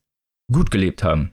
[0.51, 1.31] gut gelebt haben.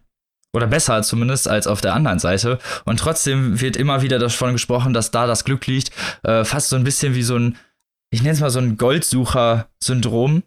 [0.55, 2.59] Oder besser zumindest als auf der anderen Seite.
[2.85, 5.91] Und trotzdem wird immer wieder davon gesprochen, dass da das Glück liegt.
[6.25, 7.57] Äh, fast so ein bisschen wie so ein,
[8.11, 10.43] ich nenne es mal so ein Goldsucher-Syndrom,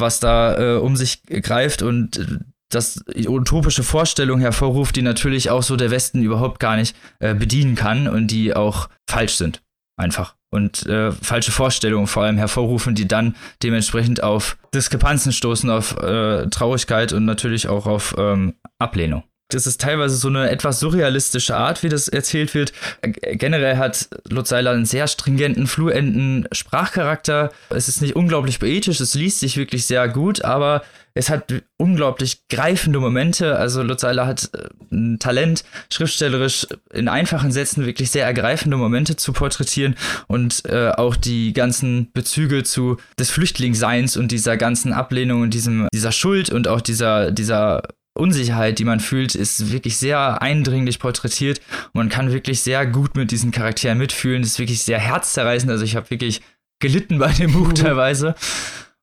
[0.00, 2.26] was da äh, um sich greift und äh,
[2.70, 7.74] das utopische Vorstellung hervorruft, die natürlich auch so der Westen überhaupt gar nicht äh, bedienen
[7.74, 9.62] kann und die auch falsch sind.
[9.96, 10.36] Einfach.
[10.52, 16.46] Und äh, falsche Vorstellungen vor allem hervorrufen, die dann dementsprechend auf Diskrepanzen stoßen, auf äh,
[16.48, 19.24] Traurigkeit und natürlich auch auf ähm, Ablehnung.
[19.54, 22.72] Das ist teilweise so eine etwas surrealistische Art, wie das erzählt wird.
[23.02, 27.50] Generell hat Lutzeila einen sehr stringenten, fluenten Sprachcharakter.
[27.70, 30.82] Es ist nicht unglaublich poetisch, es liest sich wirklich sehr gut, aber
[31.14, 33.56] es hat unglaublich greifende Momente.
[33.56, 39.32] Also Lutzeila hat äh, ein Talent, schriftstellerisch in einfachen Sätzen wirklich sehr ergreifende Momente zu
[39.32, 39.96] porträtieren
[40.28, 45.88] und äh, auch die ganzen Bezüge zu des Flüchtlingsseins und dieser ganzen Ablehnung und diesem,
[45.92, 47.82] dieser Schuld und auch dieser, dieser
[48.14, 51.60] Unsicherheit, die man fühlt, ist wirklich sehr eindringlich porträtiert.
[51.92, 54.42] Und man kann wirklich sehr gut mit diesen Charakteren mitfühlen.
[54.42, 55.70] Das ist wirklich sehr herzzerreißend.
[55.70, 56.42] Also ich habe wirklich
[56.80, 58.34] gelitten bei dem Buch teilweise.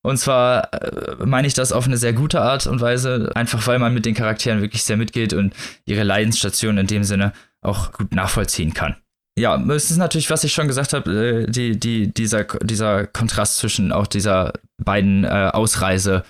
[0.01, 3.79] Und zwar äh, meine ich das auf eine sehr gute Art und Weise, einfach weil
[3.79, 5.53] man mit den Charakteren wirklich sehr mitgeht und
[5.85, 8.95] ihre Leidensstation in dem Sinne auch gut nachvollziehen kann.
[9.37, 13.57] Ja, es ist natürlich, was ich schon gesagt habe, äh, die, die, dieser, dieser Kontrast
[13.57, 16.23] zwischen auch dieser beiden äh, Ausreise-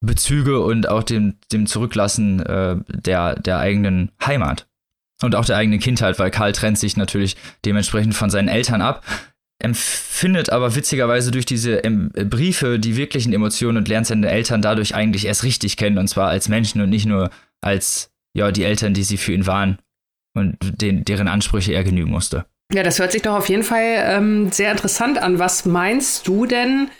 [0.00, 4.68] Bezüge und auch dem, dem Zurücklassen äh, der, der eigenen Heimat
[5.22, 9.04] und auch der eigenen Kindheit, weil Karl trennt sich natürlich dementsprechend von seinen Eltern ab,
[9.60, 14.94] empfindet aber witzigerweise durch diese ähm, Briefe die wirklichen Emotionen und lernt seine Eltern dadurch
[14.94, 17.30] eigentlich erst richtig kennen und zwar als Menschen und nicht nur
[17.60, 19.78] als ja die Eltern, die sie für ihn waren
[20.34, 22.46] und den, deren Ansprüche er genügen musste.
[22.70, 25.38] Ja, das hört sich doch auf jeden Fall ähm, sehr interessant an.
[25.38, 26.90] Was meinst du denn?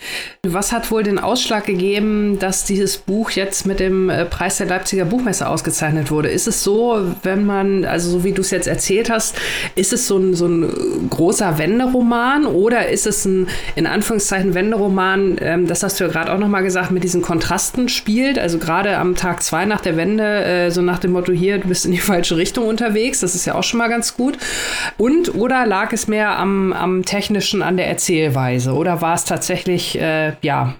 [0.42, 4.66] Was hat wohl den Ausschlag gegeben, dass dieses Buch jetzt mit dem äh, Preis der
[4.66, 6.30] Leipziger Buchmesse ausgezeichnet wurde?
[6.30, 9.36] Ist es so, wenn man, also so wie du es jetzt erzählt hast,
[9.74, 13.46] ist es so ein, so ein großer Wenderoman oder ist es ein,
[13.76, 17.90] in Anführungszeichen, Wenderoman, ähm, das hast du ja gerade auch nochmal gesagt, mit diesen Kontrasten
[17.90, 18.38] spielt?
[18.38, 21.68] Also gerade am Tag zwei nach der Wende, äh, so nach dem Motto hier, du
[21.68, 24.38] bist in die falsche Richtung unterwegs, das ist ja auch schon mal ganz gut.
[24.96, 28.72] Und, oder oder lag es mehr am, am Technischen, an der Erzählweise?
[28.72, 30.74] Oder war es tatsächlich, äh, ja,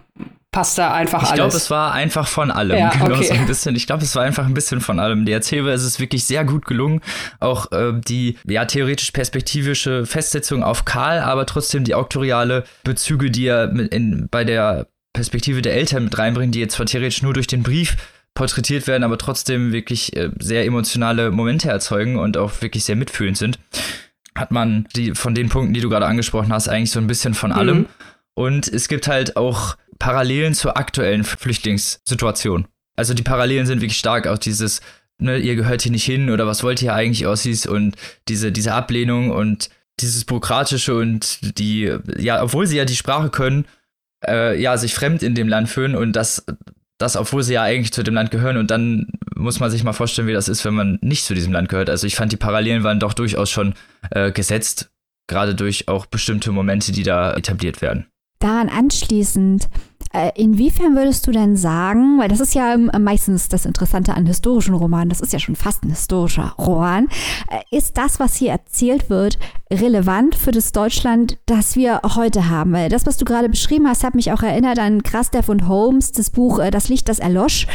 [0.53, 1.33] passt da einfach ich alles?
[1.33, 2.79] Ich glaube, es war einfach von allem.
[2.79, 3.25] Ja, genau okay.
[3.25, 3.77] so ein bisschen.
[3.77, 5.27] Ich glaube, es war einfach ein bisschen von allem.
[5.27, 7.01] Die Erzählweise ist wirklich sehr gut gelungen.
[7.41, 13.47] Auch äh, die, ja, theoretisch perspektivische Festsetzung auf Karl, aber trotzdem die auktoriale Bezüge, die
[13.47, 17.47] er in, bei der Perspektive der Eltern mit reinbringt, die jetzt zwar theoretisch nur durch
[17.47, 17.97] den Brief
[18.35, 23.37] porträtiert werden, aber trotzdem wirklich äh, sehr emotionale Momente erzeugen und auch wirklich sehr mitfühlend
[23.37, 23.59] sind
[24.39, 27.35] hat man die von den Punkten, die du gerade angesprochen hast, eigentlich so ein bisschen
[27.35, 27.79] von allem.
[27.79, 27.87] Mhm.
[28.35, 32.67] Und es gibt halt auch Parallelen zur aktuellen Flüchtlingssituation.
[32.97, 34.81] Also die Parallelen sind wirklich stark, auch dieses,
[35.19, 37.97] ne, ihr gehört hier nicht hin oder was wollt ihr eigentlich Ossis und
[38.29, 39.71] diese, diese Ablehnung und
[40.01, 43.67] dieses Bürokratische und die, ja, obwohl sie ja die Sprache können,
[44.27, 46.45] äh, ja, sich fremd in dem Land fühlen und das
[46.99, 48.57] das, obwohl sie ja eigentlich zu dem Land gehören.
[48.57, 49.07] Und dann
[49.39, 51.89] muss man sich mal vorstellen, wie das ist, wenn man nicht zu diesem Land gehört.
[51.89, 53.75] Also ich fand, die Parallelen waren doch durchaus schon
[54.11, 54.91] äh, gesetzt,
[55.29, 58.07] gerade durch auch bestimmte Momente, die da etabliert werden.
[58.41, 59.69] Daran anschließend,
[60.35, 65.11] inwiefern würdest du denn sagen, weil das ist ja meistens das Interessante an historischen Romanen,
[65.11, 67.09] das ist ja schon fast ein historischer Roman,
[67.51, 69.39] äh, ist das, was hier erzählt wird,
[69.71, 72.73] relevant für das Deutschland, das wir heute haben?
[72.73, 76.13] Weil das, was du gerade beschrieben hast, hat mich auch erinnert an Krastev und Holmes,
[76.13, 77.67] das Buch äh, Das Licht, das erlosch,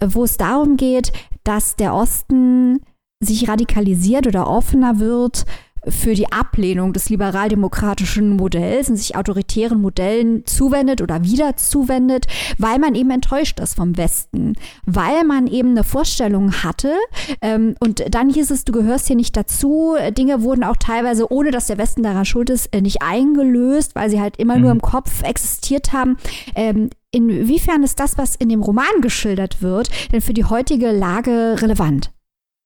[0.00, 1.12] wo es darum geht,
[1.44, 2.80] dass der Osten
[3.20, 5.44] sich radikalisiert oder offener wird
[5.86, 12.26] für die Ablehnung des liberaldemokratischen Modells und sich autoritären Modellen zuwendet oder wieder zuwendet,
[12.58, 14.54] weil man eben enttäuscht ist vom Westen,
[14.84, 16.94] weil man eben eine Vorstellung hatte
[17.42, 19.96] ähm, und dann hieß es, du gehörst hier nicht dazu.
[20.16, 24.10] Dinge wurden auch teilweise, ohne dass der Westen daran schuld ist, äh, nicht eingelöst, weil
[24.10, 24.62] sie halt immer mhm.
[24.62, 26.16] nur im Kopf existiert haben.
[26.54, 31.56] Ähm, inwiefern ist das, was in dem Roman geschildert wird, denn für die heutige Lage
[31.60, 32.10] relevant?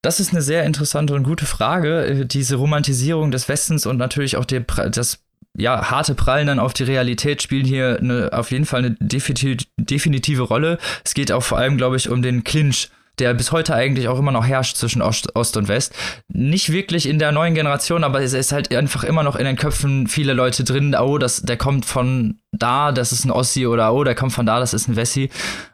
[0.03, 2.05] Das ist eine sehr interessante und gute Frage.
[2.05, 5.21] Äh, diese Romantisierung des Westens und natürlich auch der, das
[5.57, 10.43] ja, harte Prallen dann auf die Realität spielen hier eine, auf jeden Fall eine definitive
[10.43, 10.79] Rolle.
[11.05, 12.89] Es geht auch vor allem, glaube ich, um den Clinch,
[13.19, 15.95] der bis heute eigentlich auch immer noch herrscht zwischen Ost, Ost und West.
[16.29, 19.57] Nicht wirklich in der neuen Generation, aber es ist halt einfach immer noch in den
[19.57, 23.93] Köpfen viele Leute drin, oh, das, der kommt von da, das ist ein Ossi oder
[23.93, 25.29] oh, der kommt von da, das ist ein Wessi.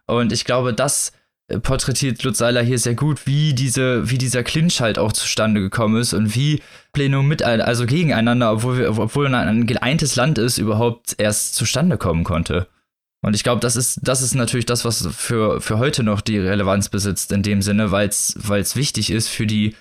[0.07, 1.13] Und ich glaube, das
[1.63, 6.01] porträtiert Lutz Seiler hier sehr gut, wie diese, wie dieser Clinch halt auch zustande gekommen
[6.01, 6.61] ist und wie
[6.93, 12.25] Plenum mit, also gegeneinander, obwohl wir, obwohl ein geeintes Land ist, überhaupt erst zustande kommen
[12.25, 12.69] konnte.
[13.23, 16.39] Und ich glaube, das ist, das ist natürlich das, was für, für heute noch die
[16.39, 19.75] Relevanz besitzt, in dem Sinne, weil es wichtig ist für die,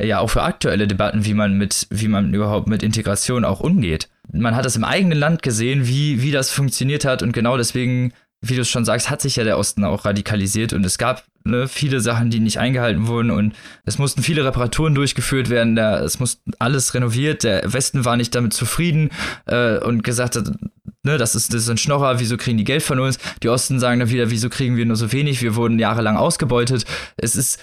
[0.00, 4.08] ja, auch für aktuelle Debatten, wie man mit, wie man überhaupt mit Integration auch umgeht.
[4.30, 8.12] Man hat es im eigenen Land gesehen, wie, wie das funktioniert hat und genau deswegen
[8.48, 11.24] wie du es schon sagst, hat sich ja der Osten auch radikalisiert und es gab
[11.44, 16.00] ne, viele Sachen, die nicht eingehalten wurden und es mussten viele Reparaturen durchgeführt werden, da,
[16.00, 19.10] es musste alles renoviert, der Westen war nicht damit zufrieden
[19.46, 20.50] äh, und gesagt hat,
[21.02, 23.18] ne, das ist, das ist ein Schnorrer, wieso kriegen die Geld von uns?
[23.42, 25.42] Die Osten sagen dann wieder, wieso kriegen wir nur so wenig?
[25.42, 26.84] Wir wurden jahrelang ausgebeutet.
[27.16, 27.60] Es ist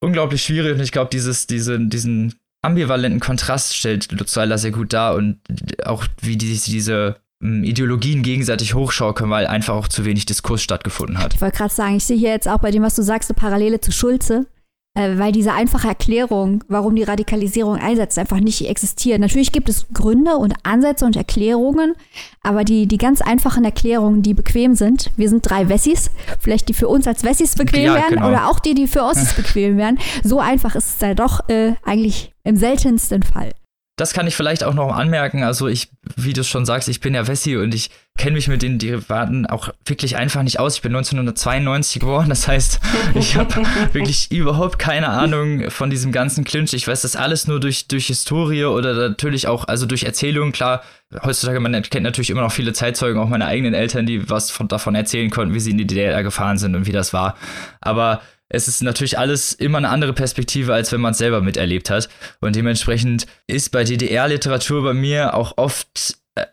[0.00, 4.92] unglaublich schwierig und ich glaube, dieses, diese, diesen ambivalenten Kontrast stellt Lutz Seiler sehr gut
[4.92, 5.40] dar und
[5.84, 11.34] auch wie die, diese Ideologien gegenseitig hochschaukeln, weil einfach auch zu wenig Diskurs stattgefunden hat.
[11.34, 13.38] Ich wollte gerade sagen, ich sehe hier jetzt auch bei dem, was du sagst, eine
[13.38, 14.46] Parallele zu Schulze.
[14.94, 19.20] Äh, weil diese einfache Erklärung, warum die Radikalisierung einsetzt, einfach nicht existiert.
[19.20, 21.94] Natürlich gibt es Gründe und Ansätze und Erklärungen,
[22.42, 26.74] aber die, die ganz einfachen Erklärungen, die bequem sind, wir sind drei Wessis, vielleicht die
[26.74, 28.28] für uns als Wessis bequem ja, werden genau.
[28.28, 31.72] oder auch die, die für Ossis bequem werden, so einfach ist es da doch äh,
[31.84, 33.52] eigentlich im seltensten Fall
[33.96, 35.42] das kann ich vielleicht auch noch anmerken.
[35.42, 38.62] Also ich, wie du schon sagst, ich bin ja Wessi und ich kenne mich mit
[38.62, 40.76] den Derivaten auch wirklich einfach nicht aus.
[40.76, 42.80] Ich bin 1992 geboren, das heißt,
[43.14, 43.54] ich habe
[43.92, 46.72] wirklich überhaupt keine Ahnung von diesem ganzen Clinch.
[46.72, 50.52] Ich weiß das alles nur durch, durch Historie oder natürlich auch, also durch Erzählungen.
[50.52, 50.82] Klar,
[51.22, 54.68] heutzutage, man kennt natürlich immer noch viele Zeitzeugen, auch meine eigenen Eltern, die was von,
[54.68, 57.36] davon erzählen konnten, wie sie in die DDR gefahren sind und wie das war.
[57.82, 58.22] Aber
[58.52, 62.08] es ist natürlich alles immer eine andere Perspektive, als wenn man es selber miterlebt hat.
[62.40, 66.44] Und dementsprechend ist bei DDR-Literatur bei mir auch oft, äh,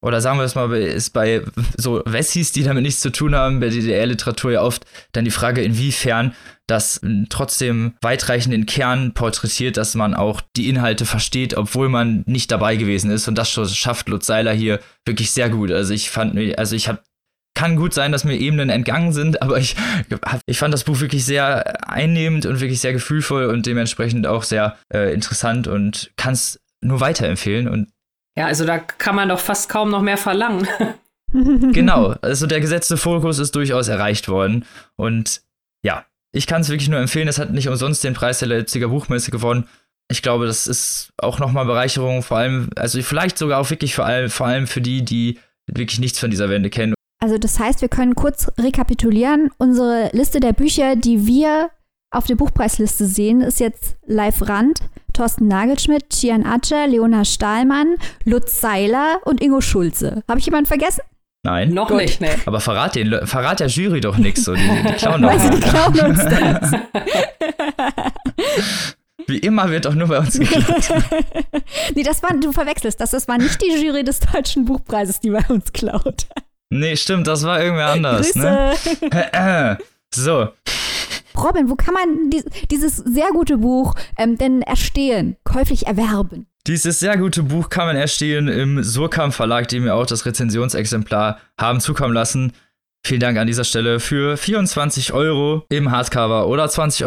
[0.00, 1.42] oder sagen wir es mal, ist bei
[1.76, 5.62] so Wessis, die damit nichts zu tun haben, bei DDR-Literatur ja oft dann die Frage,
[5.62, 6.32] inwiefern
[6.68, 12.52] das trotzdem weitreichend den Kern porträtiert, dass man auch die Inhalte versteht, obwohl man nicht
[12.52, 13.26] dabei gewesen ist.
[13.26, 15.72] Und das schafft Lutz Seiler hier wirklich sehr gut.
[15.72, 17.00] Also ich fand, also ich habe
[17.58, 19.74] kann gut sein, dass mir Ebenen entgangen sind, aber ich,
[20.46, 24.76] ich fand das Buch wirklich sehr einnehmend und wirklich sehr gefühlvoll und dementsprechend auch sehr
[24.94, 27.66] äh, interessant und kann es nur weiterempfehlen.
[27.66, 27.88] Und
[28.36, 30.68] ja, also da kann man doch fast kaum noch mehr verlangen.
[31.32, 34.64] genau, also der gesetzte Fokus ist durchaus erreicht worden.
[34.94, 35.40] Und
[35.82, 37.26] ja, ich kann es wirklich nur empfehlen.
[37.26, 39.66] Es hat nicht umsonst den Preis der Leipziger Buchmesse gewonnen.
[40.08, 44.06] Ich glaube, das ist auch nochmal Bereicherung, vor allem, also vielleicht sogar auch wirklich vor
[44.06, 47.80] allem, vor allem für die, die wirklich nichts von dieser Wende kennen also das heißt,
[47.80, 49.50] wir können kurz rekapitulieren.
[49.58, 51.70] Unsere Liste der Bücher, die wir
[52.10, 54.80] auf der Buchpreisliste sehen, ist jetzt Live Rand,
[55.12, 60.22] Thorsten Nagelschmidt, Chian Atscher, Leona Stahlmann, Lutz Seiler und Ingo Schulze.
[60.28, 61.02] Habe ich jemanden vergessen?
[61.44, 61.70] Nein.
[61.70, 61.98] Noch Gut.
[61.98, 62.30] nicht, ne?
[62.46, 64.44] Aber verrat, den, verrat der Jury doch nichts.
[64.44, 64.54] So.
[64.54, 66.72] Die, die klauen doch Weißt du, die klauen uns das.
[69.26, 71.04] Wie immer wird doch nur bei uns geklaut.
[71.94, 73.10] nee, das war, du verwechselst das.
[73.10, 76.26] Das war nicht die Jury des Deutschen Buchpreises, die bei uns klaut.
[76.70, 78.74] Nee, stimmt, das war irgendwer anders, ne?
[80.14, 80.48] so.
[81.36, 86.46] Robin, wo kann man die, dieses sehr gute Buch ähm, denn erstehen, käuflich erwerben?
[86.66, 91.38] Dieses sehr gute Buch kann man erstehen im Surkamp Verlag, die mir auch das Rezensionsexemplar
[91.58, 92.12] haben zukommen
[93.06, 97.06] Vielen Dank an dieser Stelle für 24 Euro im Hardcover oder 20,99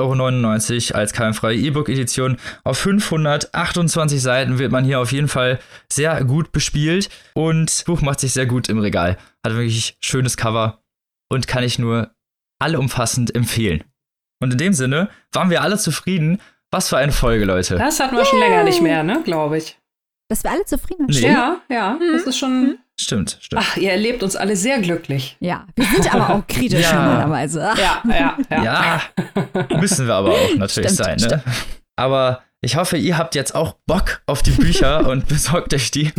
[0.93, 2.37] Euro als keimfreie E-Book-Edition.
[2.63, 5.59] Auf 528 Seiten wird man hier auf jeden Fall
[5.91, 9.17] sehr gut bespielt und das Buch macht sich sehr gut im Regal.
[9.45, 10.81] Hat wirklich schönes Cover
[11.29, 12.11] und kann ich nur
[12.59, 13.83] allumfassend empfehlen.
[14.41, 16.41] Und in dem Sinne waren wir alle zufrieden.
[16.71, 17.75] Was für eine Folge, Leute.
[17.75, 18.29] Das hatten wir Yay.
[18.29, 19.77] schon länger nicht mehr, ne, glaube ich.
[20.29, 21.23] Dass wir alle zufrieden sind.
[21.23, 21.33] Nee.
[21.33, 22.13] Ja, ja, mhm.
[22.13, 22.61] das ist schon.
[22.63, 22.77] Mhm.
[23.01, 23.63] Stimmt, stimmt.
[23.65, 25.35] Ach, ihr erlebt uns alle sehr glücklich.
[25.39, 26.93] Ja, wir sind aber auch kritisch ja.
[26.93, 27.59] normalerweise.
[27.59, 28.63] Ja, ja, ja.
[28.63, 29.01] Ja,
[29.79, 31.41] müssen wir aber auch natürlich stimmt, sein, ne?
[31.41, 31.43] Stimmt.
[31.95, 36.13] Aber ich hoffe, ihr habt jetzt auch Bock auf die Bücher und besorgt euch die.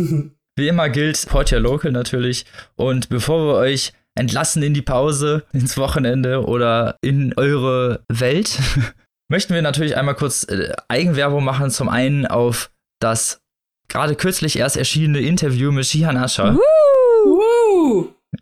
[0.57, 2.45] Wie immer gilt, support your local natürlich.
[2.75, 8.59] Und bevor wir euch entlassen in die Pause, ins Wochenende oder in eure Welt,
[9.31, 11.69] möchten wir natürlich einmal kurz äh, Eigenwerbung machen.
[11.69, 13.39] Zum einen auf das
[13.87, 16.57] gerade kürzlich erst erschienene Interview mit Shihan Asher.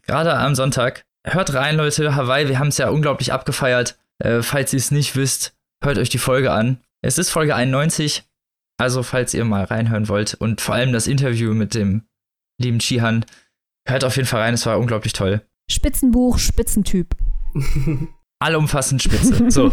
[0.04, 1.04] Gerade am Sonntag.
[1.26, 2.16] Hört rein, Leute.
[2.16, 3.98] Hawaii, wir haben es ja unglaublich abgefeiert.
[4.20, 6.82] Äh, falls ihr es nicht wisst, hört euch die Folge an.
[7.02, 8.24] Es ist Folge 91.
[8.78, 12.04] Also, falls ihr mal reinhören wollt und vor allem das Interview mit dem
[12.60, 13.26] lieben Chihan,
[13.88, 15.42] hört auf jeden Fall rein, es war unglaublich toll.
[15.70, 17.16] Spitzenbuch, Spitzentyp.
[18.40, 19.52] Allumfassend spitze.
[19.52, 19.72] So.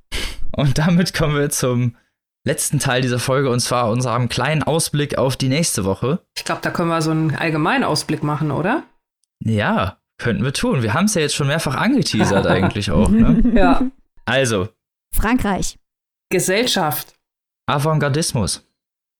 [0.52, 1.96] und damit kommen wir zum
[2.46, 6.20] letzten Teil dieser Folge und zwar unserem kleinen Ausblick auf die nächste Woche.
[6.36, 8.84] Ich glaube, da können wir so einen allgemeinen Ausblick machen, oder?
[9.44, 10.82] Ja, könnten wir tun.
[10.82, 13.08] Wir haben es ja jetzt schon mehrfach angeteasert eigentlich auch.
[13.08, 13.42] Ne?
[13.54, 13.82] Ja.
[14.24, 14.68] Also.
[15.14, 15.78] Frankreich.
[16.30, 17.14] Gesellschaft.
[17.68, 18.66] Avantgardismus.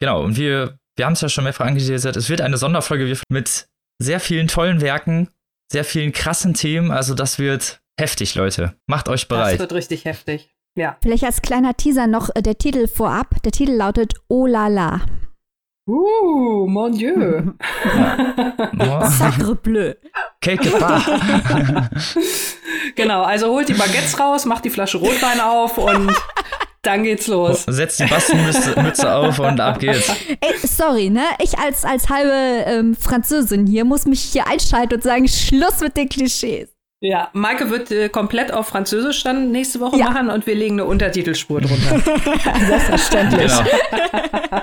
[0.01, 3.69] Genau, und wir, wir haben es ja schon mehrfach angeteasert, es wird eine Sonderfolge mit
[3.99, 5.31] sehr vielen tollen Werken,
[5.73, 8.77] sehr vielen krassen Themen, also das wird heftig, Leute.
[8.87, 9.55] Macht euch bereit.
[9.55, 10.56] Das wird richtig heftig.
[10.77, 10.97] Ja.
[11.03, 13.43] Vielleicht als kleiner Teaser noch äh, der Titel vorab.
[13.45, 15.01] Der Titel lautet Oh la la.
[15.89, 17.15] Uh, mon Dieu.
[19.09, 19.95] Sacre bleu.
[20.79, 21.07] Part.
[22.95, 26.13] genau, also holt die Baguettes raus, macht die Flasche Rotwein auf und
[26.83, 27.65] dann geht's los.
[27.67, 30.09] Setzt die Bastenmütze auf und ab geht's.
[30.41, 31.25] Ey, sorry, ne?
[31.43, 35.97] Ich als, als halbe ähm, Französin hier muss mich hier einschalten und sagen, Schluss mit
[35.97, 36.76] den Klischees.
[37.01, 40.11] Ja, Maike wird äh, komplett auf Französisch dann nächste Woche ja.
[40.11, 41.99] machen und wir legen eine Untertitelspur drunter.
[42.67, 43.53] Selbstverständlich.
[43.53, 44.63] Genau.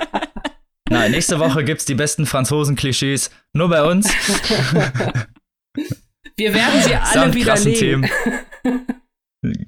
[0.90, 4.08] Nein, nächste Woche gibt's die besten Franzosen-Klischees nur bei uns.
[6.36, 8.10] Wir werden sie alle Samt widerlegen.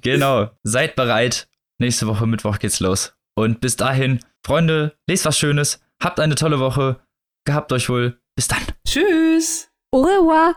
[0.01, 1.47] genau, seid bereit.
[1.79, 3.15] Nächste Woche Mittwoch geht's los.
[3.35, 6.99] Und bis dahin, Freunde, lest was Schönes, habt eine tolle Woche,
[7.45, 8.19] gehabt euch wohl.
[8.35, 8.61] Bis dann.
[8.85, 9.69] Tschüss.
[9.91, 10.55] Au revoir.